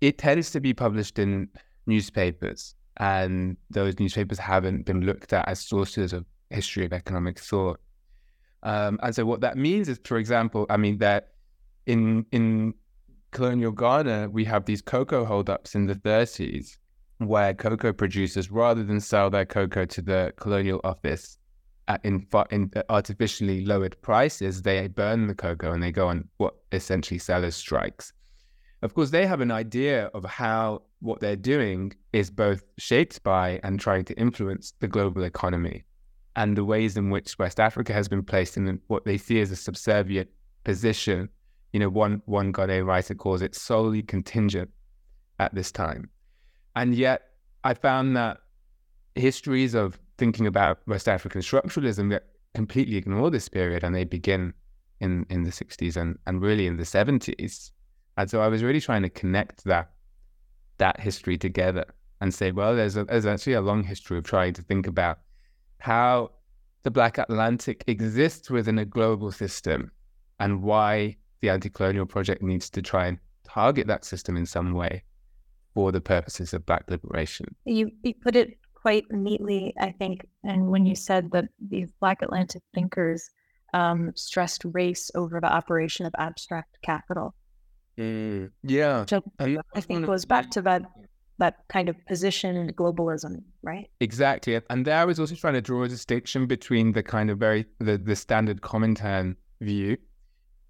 [0.00, 1.48] it tends to be published in
[1.86, 7.80] newspapers, and those newspapers haven't been looked at as sources of history of economic thought.
[8.62, 11.28] Um, and so, what that means is, for example, I mean that
[11.86, 12.74] in in
[13.30, 16.76] colonial Ghana, we have these cocoa holdups in the 30s
[17.18, 21.38] where cocoa producers, rather than sell their cocoa to the colonial office
[22.04, 26.54] in, in uh, artificially lowered prices, they burn the cocoa and they go on what
[26.72, 28.12] essentially sellers strikes.
[28.82, 33.60] Of course, they have an idea of how what they're doing is both shaped by
[33.62, 35.84] and trying to influence the global economy
[36.36, 39.50] and the ways in which West Africa has been placed in what they see as
[39.50, 40.28] a subservient
[40.64, 41.28] position.
[41.72, 44.70] You know, one one Ghanaian writer calls it solely contingent
[45.38, 46.10] at this time.
[46.74, 47.22] And yet
[47.64, 48.38] I found that
[49.14, 54.52] histories of thinking about West African structuralism that completely ignore this period and they begin
[55.00, 57.70] in, in the 60s and, and really in the 70s.
[58.16, 59.90] And so I was really trying to connect that
[60.78, 61.84] that history together
[62.20, 65.18] and say, well, there's, a, there's actually a long history of trying to think about
[65.78, 66.30] how
[66.82, 69.90] the Black Atlantic exists within a global system
[70.40, 74.72] and why the anti colonial project needs to try and target that system in some
[74.72, 75.02] way
[75.74, 77.46] for the purposes of Black liberation.
[77.64, 80.26] You, you put it quite neatly, I think.
[80.44, 83.30] And when you said that these Black Atlantic thinkers
[83.72, 87.34] um, stressed race over the operation of abstract capital.
[87.96, 89.04] Mm, yeah.
[89.38, 90.82] I, I think goes back to that
[91.38, 93.90] that kind of position in globalism, right?
[94.00, 94.60] Exactly.
[94.70, 97.66] And there I was also trying to draw a distinction between the kind of very
[97.78, 99.96] the, the standard Comintern view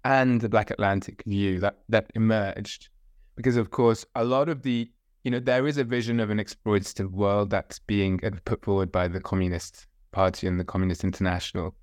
[0.03, 2.89] and the Black Atlantic view that that emerged.
[3.35, 4.89] Because of course a lot of the
[5.23, 8.91] you know, there is a vision of an exploitative world that's being uh, put forward
[8.91, 11.73] by the Communist Party and the Communist International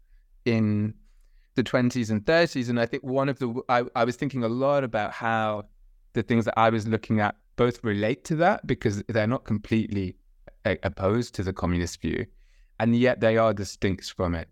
[0.44, 0.94] in
[1.54, 2.68] the 20s and 30s.
[2.68, 5.64] And I think one of the, I, I was thinking a lot about how
[6.12, 10.16] the things that I was looking at both relate to that because they're not completely
[10.64, 12.26] a- opposed to the communist view,
[12.78, 14.48] and yet they are distinct from it.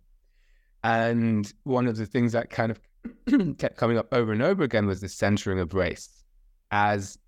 [0.85, 2.81] And one of the things that kind of
[3.59, 6.24] kept coming up over and over again was the centering of race
[6.70, 7.18] as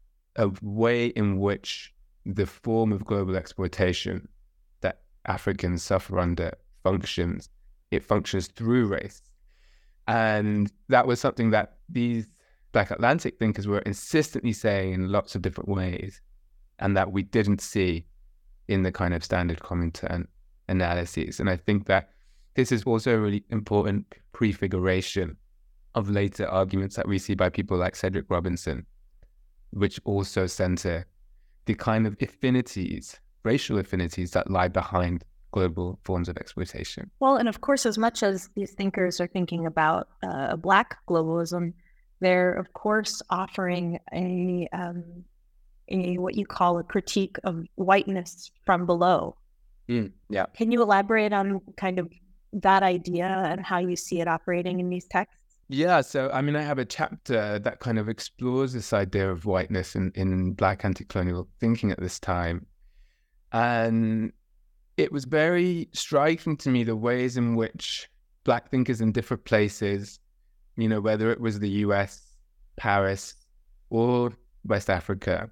[0.41, 4.27] a way in which the form of global exploitation
[4.81, 7.51] that Africans suffer under functions.
[7.91, 9.23] It functions through race.
[10.09, 12.27] And that was something that these
[12.73, 16.23] Black Atlantic thinkers were insistently saying in lots of different ways,
[16.79, 18.07] and that we didn't see
[18.69, 20.27] in the kind of standard Comintern
[20.69, 21.39] analyses.
[21.39, 22.11] And I think that
[22.55, 25.37] this is also a really important prefiguration
[25.95, 28.87] of later arguments that we see by people like Cedric Robinson,
[29.73, 31.07] which also center
[31.67, 37.11] the kind of affinities, racial affinities that lie behind global forms of exploitation.
[37.21, 41.73] Well, and of course, as much as these thinkers are thinking about uh, Black globalism,
[42.21, 45.05] they're of course offering a, um,
[45.89, 49.37] a what you call a critique of whiteness from below.
[49.89, 50.47] Mm, yeah.
[50.55, 52.09] Can you elaborate on kind of
[52.53, 55.40] that idea and how you see it operating in these texts?
[55.73, 59.47] Yeah, so I mean, I have a chapter that kind of explores this idea of
[59.47, 62.67] whiteness in, in Black anti colonial thinking at this time.
[63.53, 64.33] And
[64.97, 68.09] it was very striking to me the ways in which
[68.43, 70.19] Black thinkers in different places,
[70.77, 72.21] you know, whether it was the US,
[72.77, 73.37] Paris,
[73.91, 74.33] or
[74.65, 75.49] West Africa,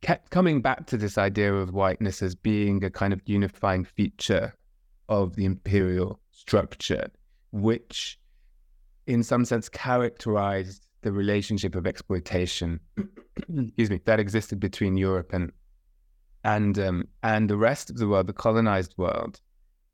[0.00, 4.52] kept coming back to this idea of whiteness as being a kind of unifying feature
[5.08, 7.08] of the imperial structure,
[7.52, 8.18] which
[9.06, 12.80] in some sense, characterized the relationship of exploitation,
[13.48, 15.52] excuse me, that existed between Europe and
[16.44, 19.40] and um, and the rest of the world, the colonized world.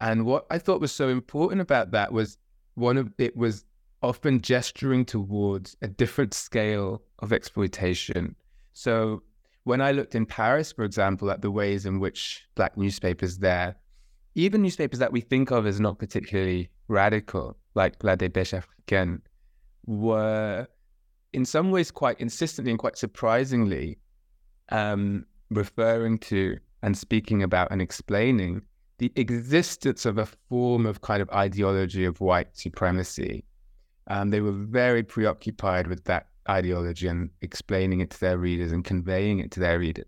[0.00, 2.38] And what I thought was so important about that was
[2.74, 3.64] one of it was
[4.02, 8.34] often gesturing towards a different scale of exploitation.
[8.72, 9.22] So
[9.64, 13.76] when I looked in Paris, for example, at the ways in which black newspapers there,
[14.34, 19.20] even newspapers that we think of as not particularly radical, like La Dépêche Africaine,
[19.86, 20.66] were
[21.32, 23.98] in some ways quite insistently and quite surprisingly
[24.70, 28.62] um, referring to and speaking about and explaining
[28.98, 33.44] the existence of a form of kind of ideology of white supremacy.
[34.08, 38.84] Um, they were very preoccupied with that ideology and explaining it to their readers and
[38.84, 40.06] conveying it to their readers.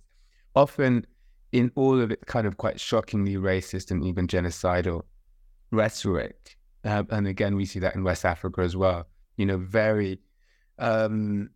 [0.55, 1.07] Often
[1.53, 5.03] in all of it kind of quite shockingly racist and even genocidal
[5.71, 6.57] rhetoric.
[6.85, 9.07] Uh, and again, we see that in West Africa as well.
[9.37, 10.19] You know, very,
[10.79, 11.51] um,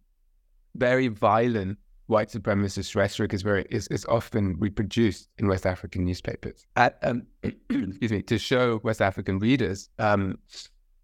[0.74, 6.66] very violent white supremacist rhetoric is very is, is often reproduced in West African newspapers.
[6.76, 10.38] At, um, excuse me, to show West African readers um,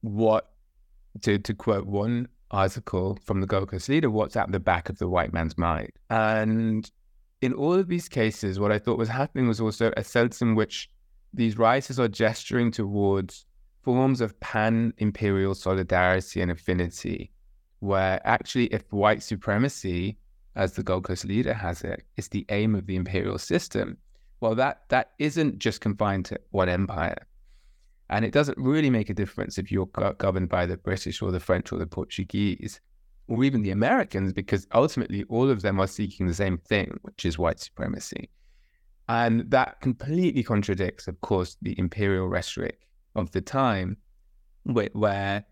[0.00, 0.50] what
[1.22, 4.98] to to quote one article from the Gold Coast Leader, what's at the back of
[4.98, 5.90] the white man's mind.
[6.10, 6.90] And
[7.40, 10.54] in all of these cases, what I thought was happening was also a sense in
[10.54, 10.88] which
[11.34, 13.46] these writers are gesturing towards
[13.82, 17.32] forms of pan imperial solidarity and affinity,
[17.80, 20.16] where actually, if white supremacy,
[20.54, 23.96] as the Gold Coast leader has it, is the aim of the imperial system,
[24.40, 27.26] well, that that isn't just confined to one empire.
[28.10, 31.32] And it doesn't really make a difference if you're go- governed by the British or
[31.32, 32.80] the French or the Portuguese
[33.28, 37.24] or even the Americans, because ultimately all of them are seeking the same thing, which
[37.24, 38.28] is white supremacy.
[39.08, 42.80] And that completely contradicts, of course, the imperial rhetoric
[43.14, 43.96] of the time,
[44.64, 45.44] where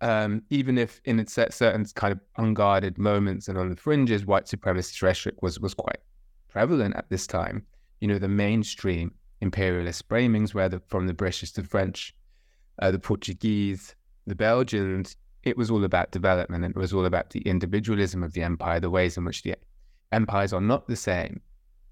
[0.00, 5.02] um, even if in certain kind of unguarded moments and on the fringes, white supremacist
[5.02, 6.00] rhetoric was was quite
[6.48, 7.64] prevalent at this time.
[8.00, 12.14] You know, the mainstream imperialist framings, whether from the British, the French,
[12.80, 13.94] uh, the Portuguese,
[14.26, 18.42] the Belgians, it was all about development it was all about the individualism of the
[18.42, 19.54] empire, the ways in which the
[20.12, 21.40] empires are not the same.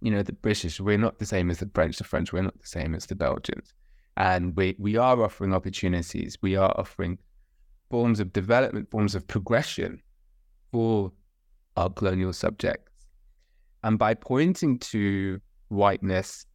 [0.01, 2.61] You know, the British, we're not the same as the French, the French, we're not
[2.61, 3.73] the same as the Belgians.
[4.19, 7.19] And we, we are offering opportunities, we are offering
[7.89, 10.03] forms of development, forms of progression
[10.73, 11.13] for
[11.77, 12.91] our colonial subjects.
[13.85, 16.47] And by pointing to whiteness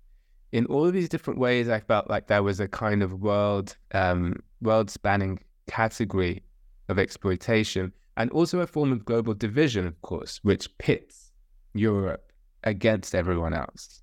[0.51, 3.78] in all of these different ways, I felt like there was a kind of world
[3.93, 6.43] um, world spanning category
[6.89, 11.32] of exploitation and also a form of global division, of course, which pits
[11.74, 12.34] Europe
[12.66, 14.03] against everyone else.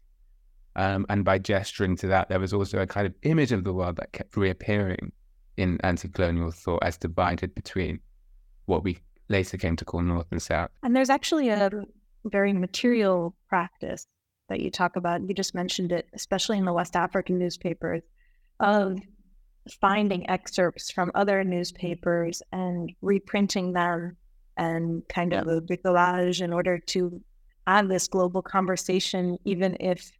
[0.77, 3.73] Um, and by gesturing to that, there was also a kind of image of the
[3.73, 5.13] world that kept reappearing
[5.57, 8.01] in anti colonial thought as divided between
[8.67, 8.99] what we
[9.29, 10.71] later came to call North and South.
[10.83, 11.71] And there's actually a
[12.25, 14.07] very material practice
[14.49, 15.27] that you talk about.
[15.27, 18.03] You just mentioned it, especially in the West African newspapers,
[18.59, 18.99] of
[19.81, 24.17] finding excerpts from other newspapers and reprinting them
[24.57, 27.21] and kind of a bricolage in order to
[27.67, 30.11] have this global conversation, even if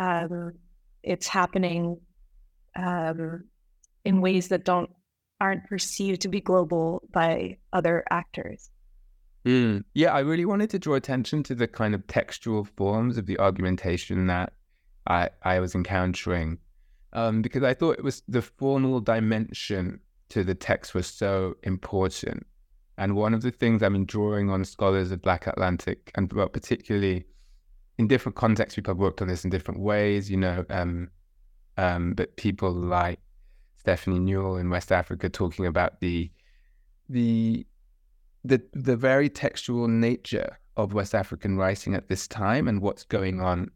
[0.00, 0.54] um,
[1.02, 2.00] it's happening
[2.74, 3.44] um,
[4.04, 4.90] in ways that don't
[5.40, 8.70] aren't perceived to be global by other actors.
[9.46, 9.84] Mm.
[9.94, 13.38] Yeah, I really wanted to draw attention to the kind of textual forms of the
[13.38, 14.52] argumentation that
[15.06, 16.58] I, I was encountering
[17.14, 22.46] um, because I thought it was the formal dimension to the text was so important.
[22.98, 27.24] And one of the things I've been drawing on scholars of Black Atlantic, and particularly
[28.00, 31.10] in different contexts, people have worked on this in different ways, you know, um,
[31.76, 33.20] um, but people like
[33.76, 36.30] Stephanie Newell in West Africa talking about the
[37.10, 37.66] the
[38.42, 43.42] the the very textual nature of West African writing at this time and what's going
[43.42, 43.70] on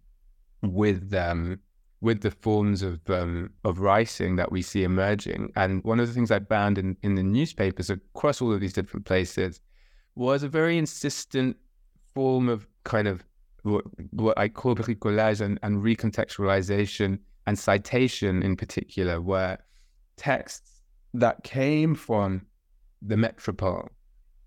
[0.63, 1.61] with um,
[2.01, 5.53] with the forms of um, of writing that we see emerging.
[5.55, 8.73] And one of the things I found in, in the newspapers across all of these
[8.73, 9.61] different places
[10.15, 11.59] was a very insistent
[12.15, 13.23] form of kind of
[13.65, 19.59] what, what I call bricolage and, and recontextualization and citation in particular, where
[20.17, 20.83] texts
[21.15, 22.47] that came from
[23.03, 23.89] the metropole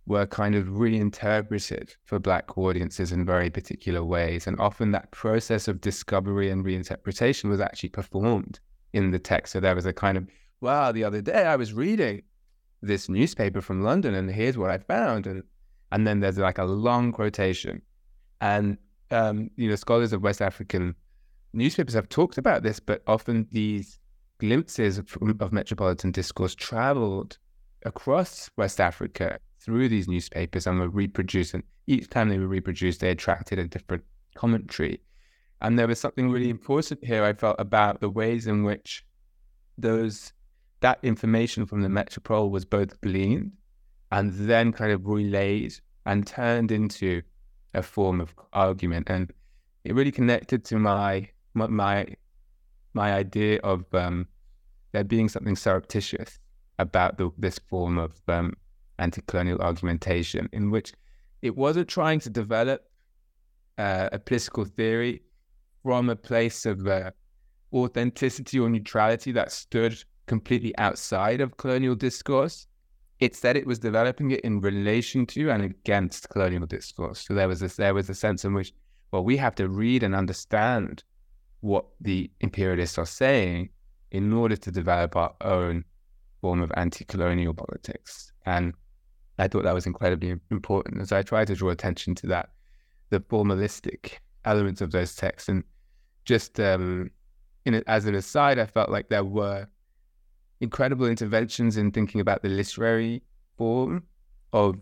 [0.06, 4.48] were kind of reinterpreted for Black audiences in very particular ways.
[4.48, 8.60] And often that process of discovery and reinterpretation was actually performed
[8.94, 9.54] in the text.
[9.54, 10.28] So there was a kind of,
[10.62, 12.22] wow, the other day I was reading
[12.82, 15.28] this newspaper from London and here's what I found.
[15.28, 15.44] And,
[15.92, 17.82] and then there's like a long quotation.
[18.40, 18.78] And,
[19.12, 20.96] um, you know, scholars of West African
[21.54, 24.00] newspapers have talked about this, but often these
[24.40, 27.38] glimpses of, of metropolitan discourse traveled
[27.84, 31.54] across West Africa through these newspapers and were reproduced.
[31.54, 34.04] And each time they were reproduced, they attracted a different
[34.36, 35.02] commentary.
[35.62, 39.06] And there was something really important here, I felt, about the ways in which
[39.78, 40.34] those
[40.80, 43.52] that information from the metropole was both gleaned
[44.12, 45.74] and then kind of relayed
[46.06, 47.22] and turned into
[47.78, 49.10] a form of argument.
[49.10, 49.32] And
[49.84, 52.06] it really connected to my my
[52.94, 54.28] my idea of um,
[54.92, 56.40] there being something surreptitious
[56.80, 58.54] about the, this form of um,
[59.00, 60.94] anti-colonial argumentation in which
[61.42, 62.90] it wasn't trying to develop
[63.78, 65.22] uh, a political theory
[65.84, 67.12] from a place of uh,
[67.74, 72.67] authenticity or neutrality that stood completely outside of colonial discourse.
[73.20, 77.26] It's that it was developing it in relation to and against colonial discourse.
[77.26, 78.74] So there was this, there was a sense in which,
[79.12, 81.04] well, we have to read and understand
[81.62, 83.70] what the imperialists are saying
[84.12, 85.84] in order to develop our own
[86.42, 88.32] form of anti-colonial politics.
[88.46, 88.74] And
[89.40, 91.08] I thought that was incredibly important.
[91.08, 92.50] So I tried to draw attention to that,
[93.10, 94.14] the formalistic
[94.46, 95.50] elements of those texts.
[95.50, 95.64] And
[96.26, 97.10] just um,
[97.66, 99.68] in as an aside, I felt like there were
[100.62, 103.22] incredible interventions in thinking about the literary
[103.58, 104.04] form
[104.54, 104.78] of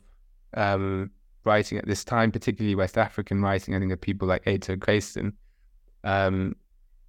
[0.55, 1.11] um,
[1.43, 3.75] writing at this time, particularly West African writing.
[3.75, 5.33] I think of people like Ato Quayson.
[6.03, 6.55] Um,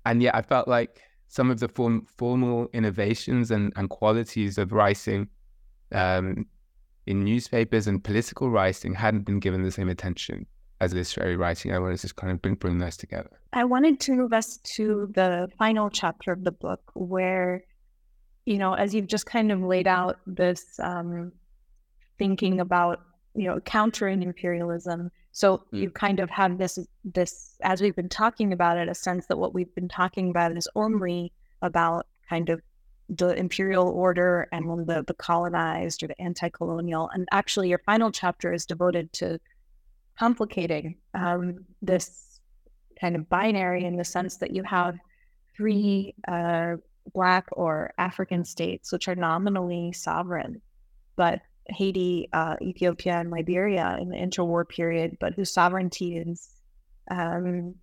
[0.04, 4.72] and yet I felt like some of the form, formal innovations and, and qualities of
[4.72, 5.28] writing
[5.92, 6.46] um,
[7.06, 10.46] in newspapers and political writing hadn't been given the same attention
[10.80, 11.72] as literary writing.
[11.72, 13.30] I wanted to just kind of bring, bring those together.
[13.52, 17.62] I wanted to move us to the final chapter of the book where
[18.46, 21.32] you know, as you've just kind of laid out this um,
[22.18, 23.00] thinking about,
[23.34, 25.10] you know, countering imperialism.
[25.32, 25.80] So Mm.
[25.82, 29.36] you kind of have this, this, as we've been talking about it, a sense that
[29.36, 32.62] what we've been talking about is only about kind of
[33.08, 37.10] the imperial order and the, the colonized or the anti-colonial.
[37.12, 39.38] And actually your final chapter is devoted to
[40.18, 42.40] complicating um, this
[43.00, 44.96] kind of binary in the sense that you have
[45.56, 46.76] three uh,
[47.14, 50.60] Black or African states, which are nominally sovereign,
[51.16, 56.50] but Haiti, uh, Ethiopia, and Liberia in the interwar period, but whose sovereignty is,
[57.10, 57.74] um,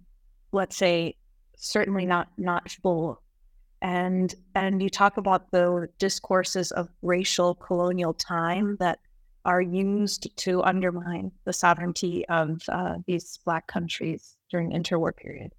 [0.52, 1.16] let's say,
[1.58, 3.22] certainly not not full.
[3.82, 9.00] And and you talk about the discourses of racial colonial time that
[9.46, 15.52] are used to undermine the sovereignty of uh, these Black countries during interwar period.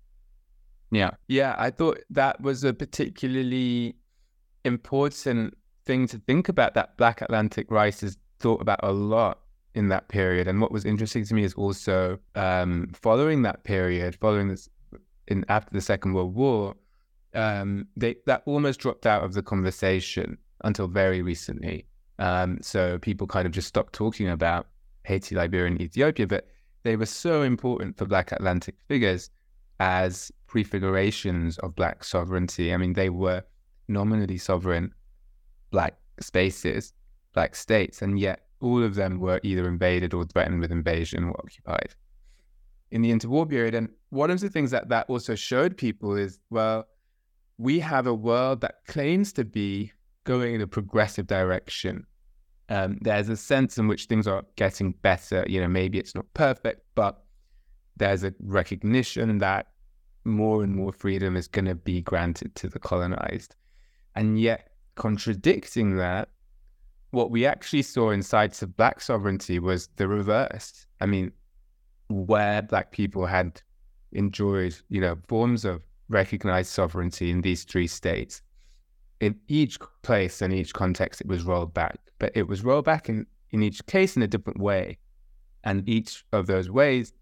[0.95, 1.11] Yeah.
[1.29, 1.55] Yeah.
[1.59, 3.97] I thought that was a particularly
[4.65, 9.41] important thing to think about that Black Atlantic rice is thought about a lot
[9.75, 10.47] in that period.
[10.49, 14.69] And what was interesting to me is also um, following that period, following this
[15.27, 16.75] in after the Second World War,
[17.35, 21.87] um, they that almost dropped out of the conversation until very recently.
[22.19, 24.69] Um, so people kind of just stopped talking about
[25.05, 26.47] Haiti, Liberia, and Ethiopia, but
[26.85, 29.31] they were so important for Black Atlantic figures
[29.81, 32.73] as prefigurations of Black sovereignty.
[32.73, 33.43] I mean, they were
[33.89, 34.95] nominally sovereign
[35.73, 36.93] Black spaces,
[37.33, 41.35] Black states, and yet all of them were either invaded or threatened with invasion or
[41.41, 41.97] occupied
[42.93, 43.75] in the interwar period.
[43.75, 46.87] And one of the things that that also showed people is, well,
[47.59, 49.93] we have a world that claims to be
[50.23, 52.07] going in a progressive direction.
[52.69, 55.45] Um, there's a sense in which things are getting better.
[55.49, 57.25] You know, maybe it's not perfect, but
[57.97, 59.67] there's a recognition that
[60.25, 63.57] more and more freedom is going to be granted to the colonized.
[64.15, 66.29] And yet, contradicting that,
[67.11, 70.87] what we actually saw in sites of Black sovereignty was the reverse.
[71.01, 71.33] I mean,
[72.09, 73.63] where Black people had
[74.13, 78.43] enjoyed, you know, forms of recognized sovereignty in these three states,
[79.21, 81.99] in each place and each context, it was rolled back.
[82.19, 84.99] But it was rolled back in, in each case in a different way.
[85.65, 87.13] And each of those ways,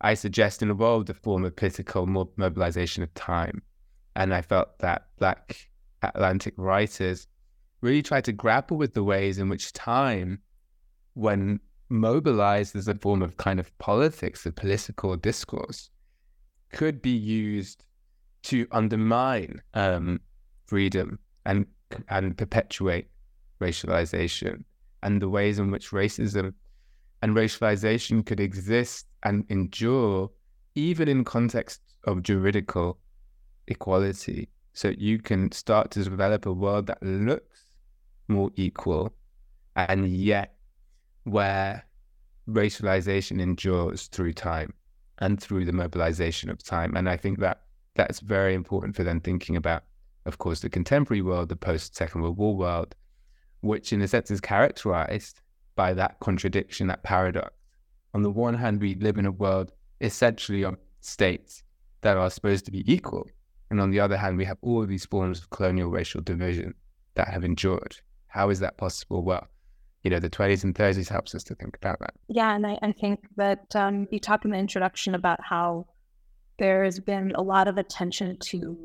[0.00, 3.62] I suggest, involved a world of form of political mobilization of time.
[4.14, 5.68] And I felt that Black
[6.02, 7.26] Atlantic writers
[7.80, 10.40] really tried to grapple with the ways in which time,
[11.14, 15.90] when mobilized as a form of kind of politics, a political discourse,
[16.72, 17.84] could be used
[18.42, 20.20] to undermine um,
[20.66, 21.66] freedom and
[22.08, 23.08] and perpetuate
[23.60, 24.64] racialization
[25.02, 26.52] and the ways in which racism
[27.22, 30.30] and racialization could exist and endure
[30.76, 32.96] even in context of juridical
[33.66, 34.48] equality.
[34.72, 37.64] So you can start to develop a world that looks
[38.28, 39.12] more equal
[39.74, 40.54] and yet
[41.24, 41.84] where
[42.48, 44.72] racialization endures through time
[45.18, 46.94] and through the mobilization of time.
[46.94, 47.62] And I think that
[47.96, 49.82] that's very important for them thinking about,
[50.24, 52.94] of course, the contemporary world, the post Second World War world,
[53.62, 55.40] which in a sense is characterized
[55.74, 57.55] by that contradiction, that paradox.
[58.16, 61.62] On the one hand, we live in a world essentially of states
[62.00, 63.26] that are supposed to be equal.
[63.68, 66.72] And on the other hand, we have all of these forms of colonial racial division
[67.16, 67.98] that have endured.
[68.28, 69.22] How is that possible?
[69.22, 69.46] Well,
[70.02, 72.14] you know, the 20s and 30s helps us to think about that.
[72.28, 75.86] Yeah, and I, I think that um, you talked in the introduction about how
[76.58, 78.78] there has been a lot of attention to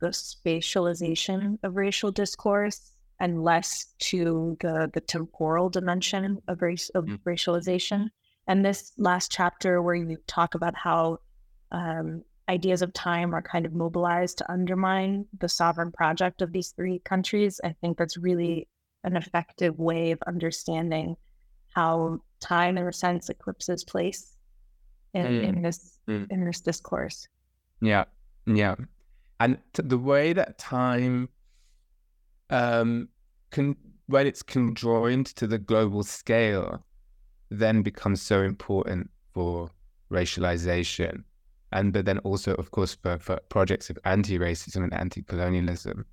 [0.00, 7.04] the spatialization of racial discourse and less to the the temporal dimension of race of
[7.04, 7.20] Mm.
[7.24, 8.08] racialization.
[8.46, 11.18] And this last chapter, where you talk about how
[11.72, 16.70] um, ideas of time are kind of mobilized to undermine the sovereign project of these
[16.76, 18.68] three countries, I think that's really
[19.02, 21.16] an effective way of understanding
[21.74, 24.36] how time, in a sense, eclipses place
[25.14, 25.42] in, Mm.
[25.44, 26.30] in this Mm.
[26.30, 27.26] in this discourse.
[27.80, 28.04] Yeah,
[28.46, 28.76] yeah,
[29.40, 31.28] and the way that time,
[32.50, 33.08] um,
[33.50, 33.76] can
[34.06, 36.84] when it's conjoined to the global scale,
[37.50, 39.70] then becomes so important for
[40.10, 41.24] racialization,
[41.72, 46.04] and but then also, of course, for, for projects of anti-racism and anti-colonialism,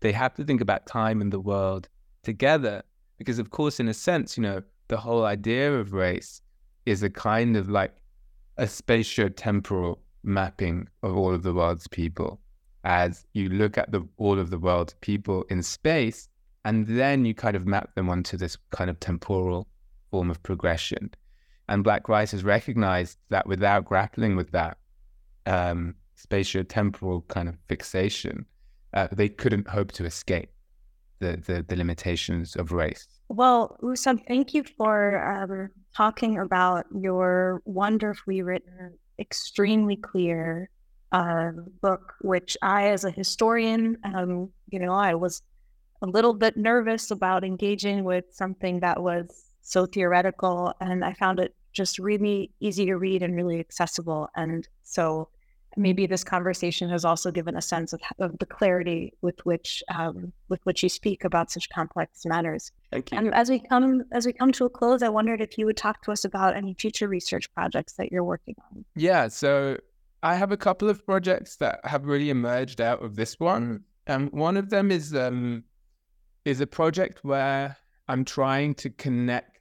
[0.00, 1.88] they have to think about time and the world
[2.22, 2.82] together,
[3.18, 6.42] because of course, in a sense, you know, the whole idea of race
[6.84, 7.94] is a kind of like
[8.58, 12.40] a spatio-temporal mapping of all of the world's people.
[12.84, 16.28] As you look at the all of the world's people in space
[16.64, 19.66] and then you kind of map them onto this kind of temporal
[20.16, 21.10] form of progression
[21.68, 24.78] and black writers recognized that without grappling with that
[25.44, 28.46] um, spatio-temporal kind of fixation
[28.94, 30.48] uh, they couldn't hope to escape
[31.18, 33.06] the, the, the limitations of race.
[33.28, 40.70] Well, Musab, thank you for um, talking about your wonderfully written, extremely clear
[41.12, 41.50] uh,
[41.82, 45.42] book, which I, as a historian, um, you know, I was
[46.00, 51.40] a little bit nervous about engaging with something that was so theoretical, and I found
[51.40, 54.28] it just really easy to read and really accessible.
[54.36, 55.28] And so
[55.76, 60.32] maybe this conversation has also given a sense of, of the clarity with which um,
[60.48, 62.70] with which you speak about such complex matters.
[62.92, 63.18] Thank you.
[63.18, 65.76] And as we come as we come to a close, I wondered if you would
[65.76, 68.84] talk to us about any future research projects that you're working on.
[68.94, 69.76] Yeah, so
[70.22, 73.82] I have a couple of projects that have really emerged out of this one.
[74.06, 75.64] Um, one of them is um,
[76.44, 77.76] is a project where
[78.08, 79.55] I'm trying to connect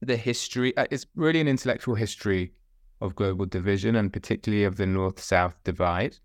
[0.00, 0.76] the history.
[0.76, 2.52] Uh, it's really an intellectual history
[3.00, 6.16] of global division and particularly of the north south divide.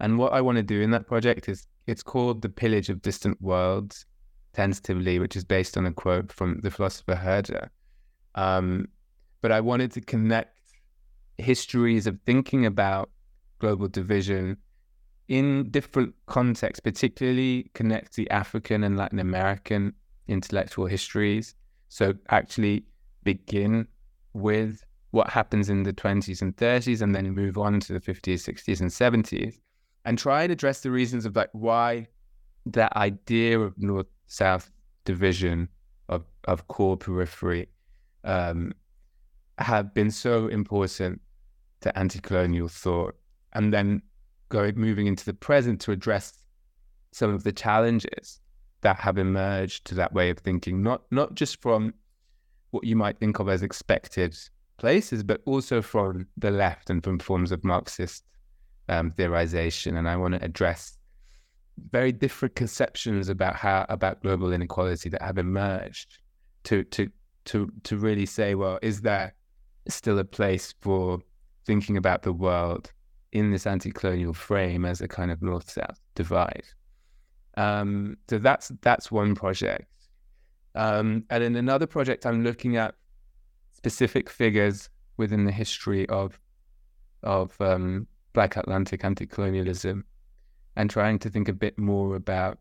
[0.00, 3.02] And what I want to do in that project is it's called The Pillage of
[3.02, 4.06] Distant Worlds,
[4.52, 7.70] tentatively, which is based on a quote from the philosopher Herder.
[8.34, 8.88] Um,
[9.40, 10.58] but I wanted to connect
[11.38, 13.10] histories of thinking about
[13.58, 14.56] global division
[15.28, 19.92] in different contexts, particularly connect the African and Latin American
[20.28, 21.54] intellectual histories.
[21.88, 22.84] So actually
[23.24, 23.86] begin
[24.32, 28.42] with what happens in the 20s and 30s and then move on to the 50s,
[28.48, 29.58] 60s, and 70s
[30.04, 32.06] and try and address the reasons of like why
[32.66, 34.70] that idea of north south
[35.04, 35.68] division
[36.08, 37.68] of, of core periphery
[38.24, 38.72] um,
[39.58, 41.20] have been so important
[41.80, 43.14] to anti colonial thought.
[43.52, 44.02] And then
[44.48, 46.32] going moving into the present to address
[47.12, 48.40] some of the challenges
[48.80, 51.94] that have emerged to that way of thinking, not not just from
[52.74, 54.36] what you might think of as expected
[54.76, 58.24] places, but also from the left and from forms of Marxist
[58.88, 59.96] um, theorization.
[59.96, 60.98] And I want to address
[61.90, 66.18] very different conceptions about how about global inequality that have emerged
[66.64, 67.08] to to
[67.46, 69.34] to to really say, well, is there
[69.88, 71.20] still a place for
[71.66, 72.92] thinking about the world
[73.32, 76.64] in this anti-colonial frame as a kind of north-south divide?
[77.56, 79.86] Um, so that's that's one project.
[80.74, 82.94] Um, and in another project, I'm looking at
[83.72, 86.38] specific figures within the history of
[87.22, 90.04] of um, Black Atlantic anti-colonialism,
[90.76, 92.58] and trying to think a bit more about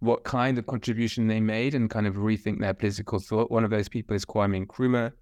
[0.00, 3.50] what kind of contribution they made and kind of rethink their political thought.
[3.50, 5.12] One of those people is Kwame Nkrumah.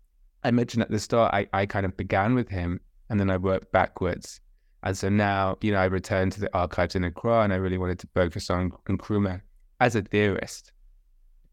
[0.45, 3.37] I mentioned at the start, I, I kind of began with him and then I
[3.37, 4.41] worked backwards.
[4.83, 7.79] And so now, you know, I returned to the archives in Accra and I really
[7.79, 9.41] wanted to focus on Nkrumah
[9.79, 10.73] as a theorist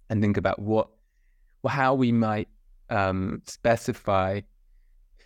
[0.09, 0.89] and think about what,
[1.67, 2.47] how we might
[2.89, 4.41] um, specify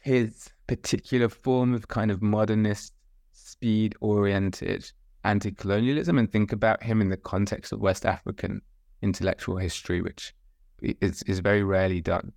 [0.01, 2.93] his particular form of kind of modernist,
[3.31, 4.91] speed oriented
[5.23, 8.61] anti colonialism and think about him in the context of West African
[9.01, 10.33] intellectual history, which
[10.81, 12.31] is, is very rarely done.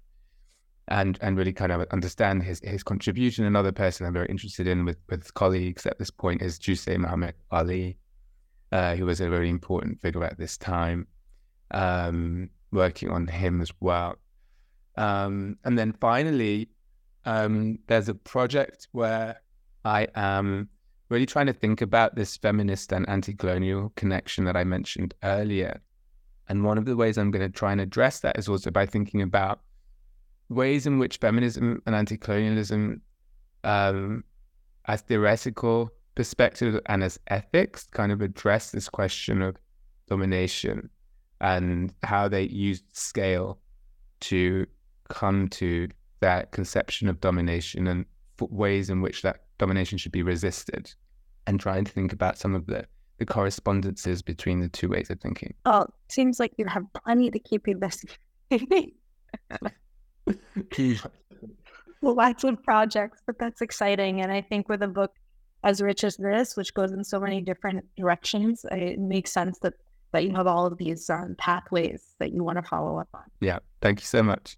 [0.89, 3.45] And and really kind of understand his his contribution.
[3.45, 7.35] Another person I'm very interested in with, with colleagues at this point is Dusé Mohamed
[7.51, 7.99] Ali,
[8.71, 11.09] uh, who was a very important figure at this time,
[11.71, 14.17] um, working on him as well.
[14.97, 16.69] Um, and then finally,
[17.25, 19.41] um, there's a project where
[19.85, 20.69] I am
[21.09, 25.81] really trying to think about this feminist and anti colonial connection that I mentioned earlier.
[26.49, 28.87] And one of the ways I'm going to try and address that is also by
[28.87, 29.61] thinking about
[30.49, 33.03] ways in which feminism and anti colonialism,
[33.65, 34.25] um,
[34.87, 39.57] as theoretical perspectives and as ethics, kind of address this question of
[40.09, 40.89] domination
[41.41, 43.59] and how they use scale
[44.21, 44.67] to
[45.09, 45.89] come to
[46.21, 48.05] that conception of domination and
[48.41, 50.95] ways in which that domination should be resisted
[51.47, 52.87] and trying to think about some of the,
[53.19, 55.55] the correspondences between the two ways of thinking.
[55.65, 57.67] Oh, seems like you have plenty to keep.
[62.03, 64.21] Well, lots of projects, but that's exciting.
[64.21, 65.13] And I think with a book
[65.65, 69.75] as rich as this, which goes in so many different directions, it makes sense that,
[70.17, 73.25] that you have all of these um, pathways that you want to follow up on.
[73.41, 73.59] Yeah.
[73.83, 74.57] Thank you so much.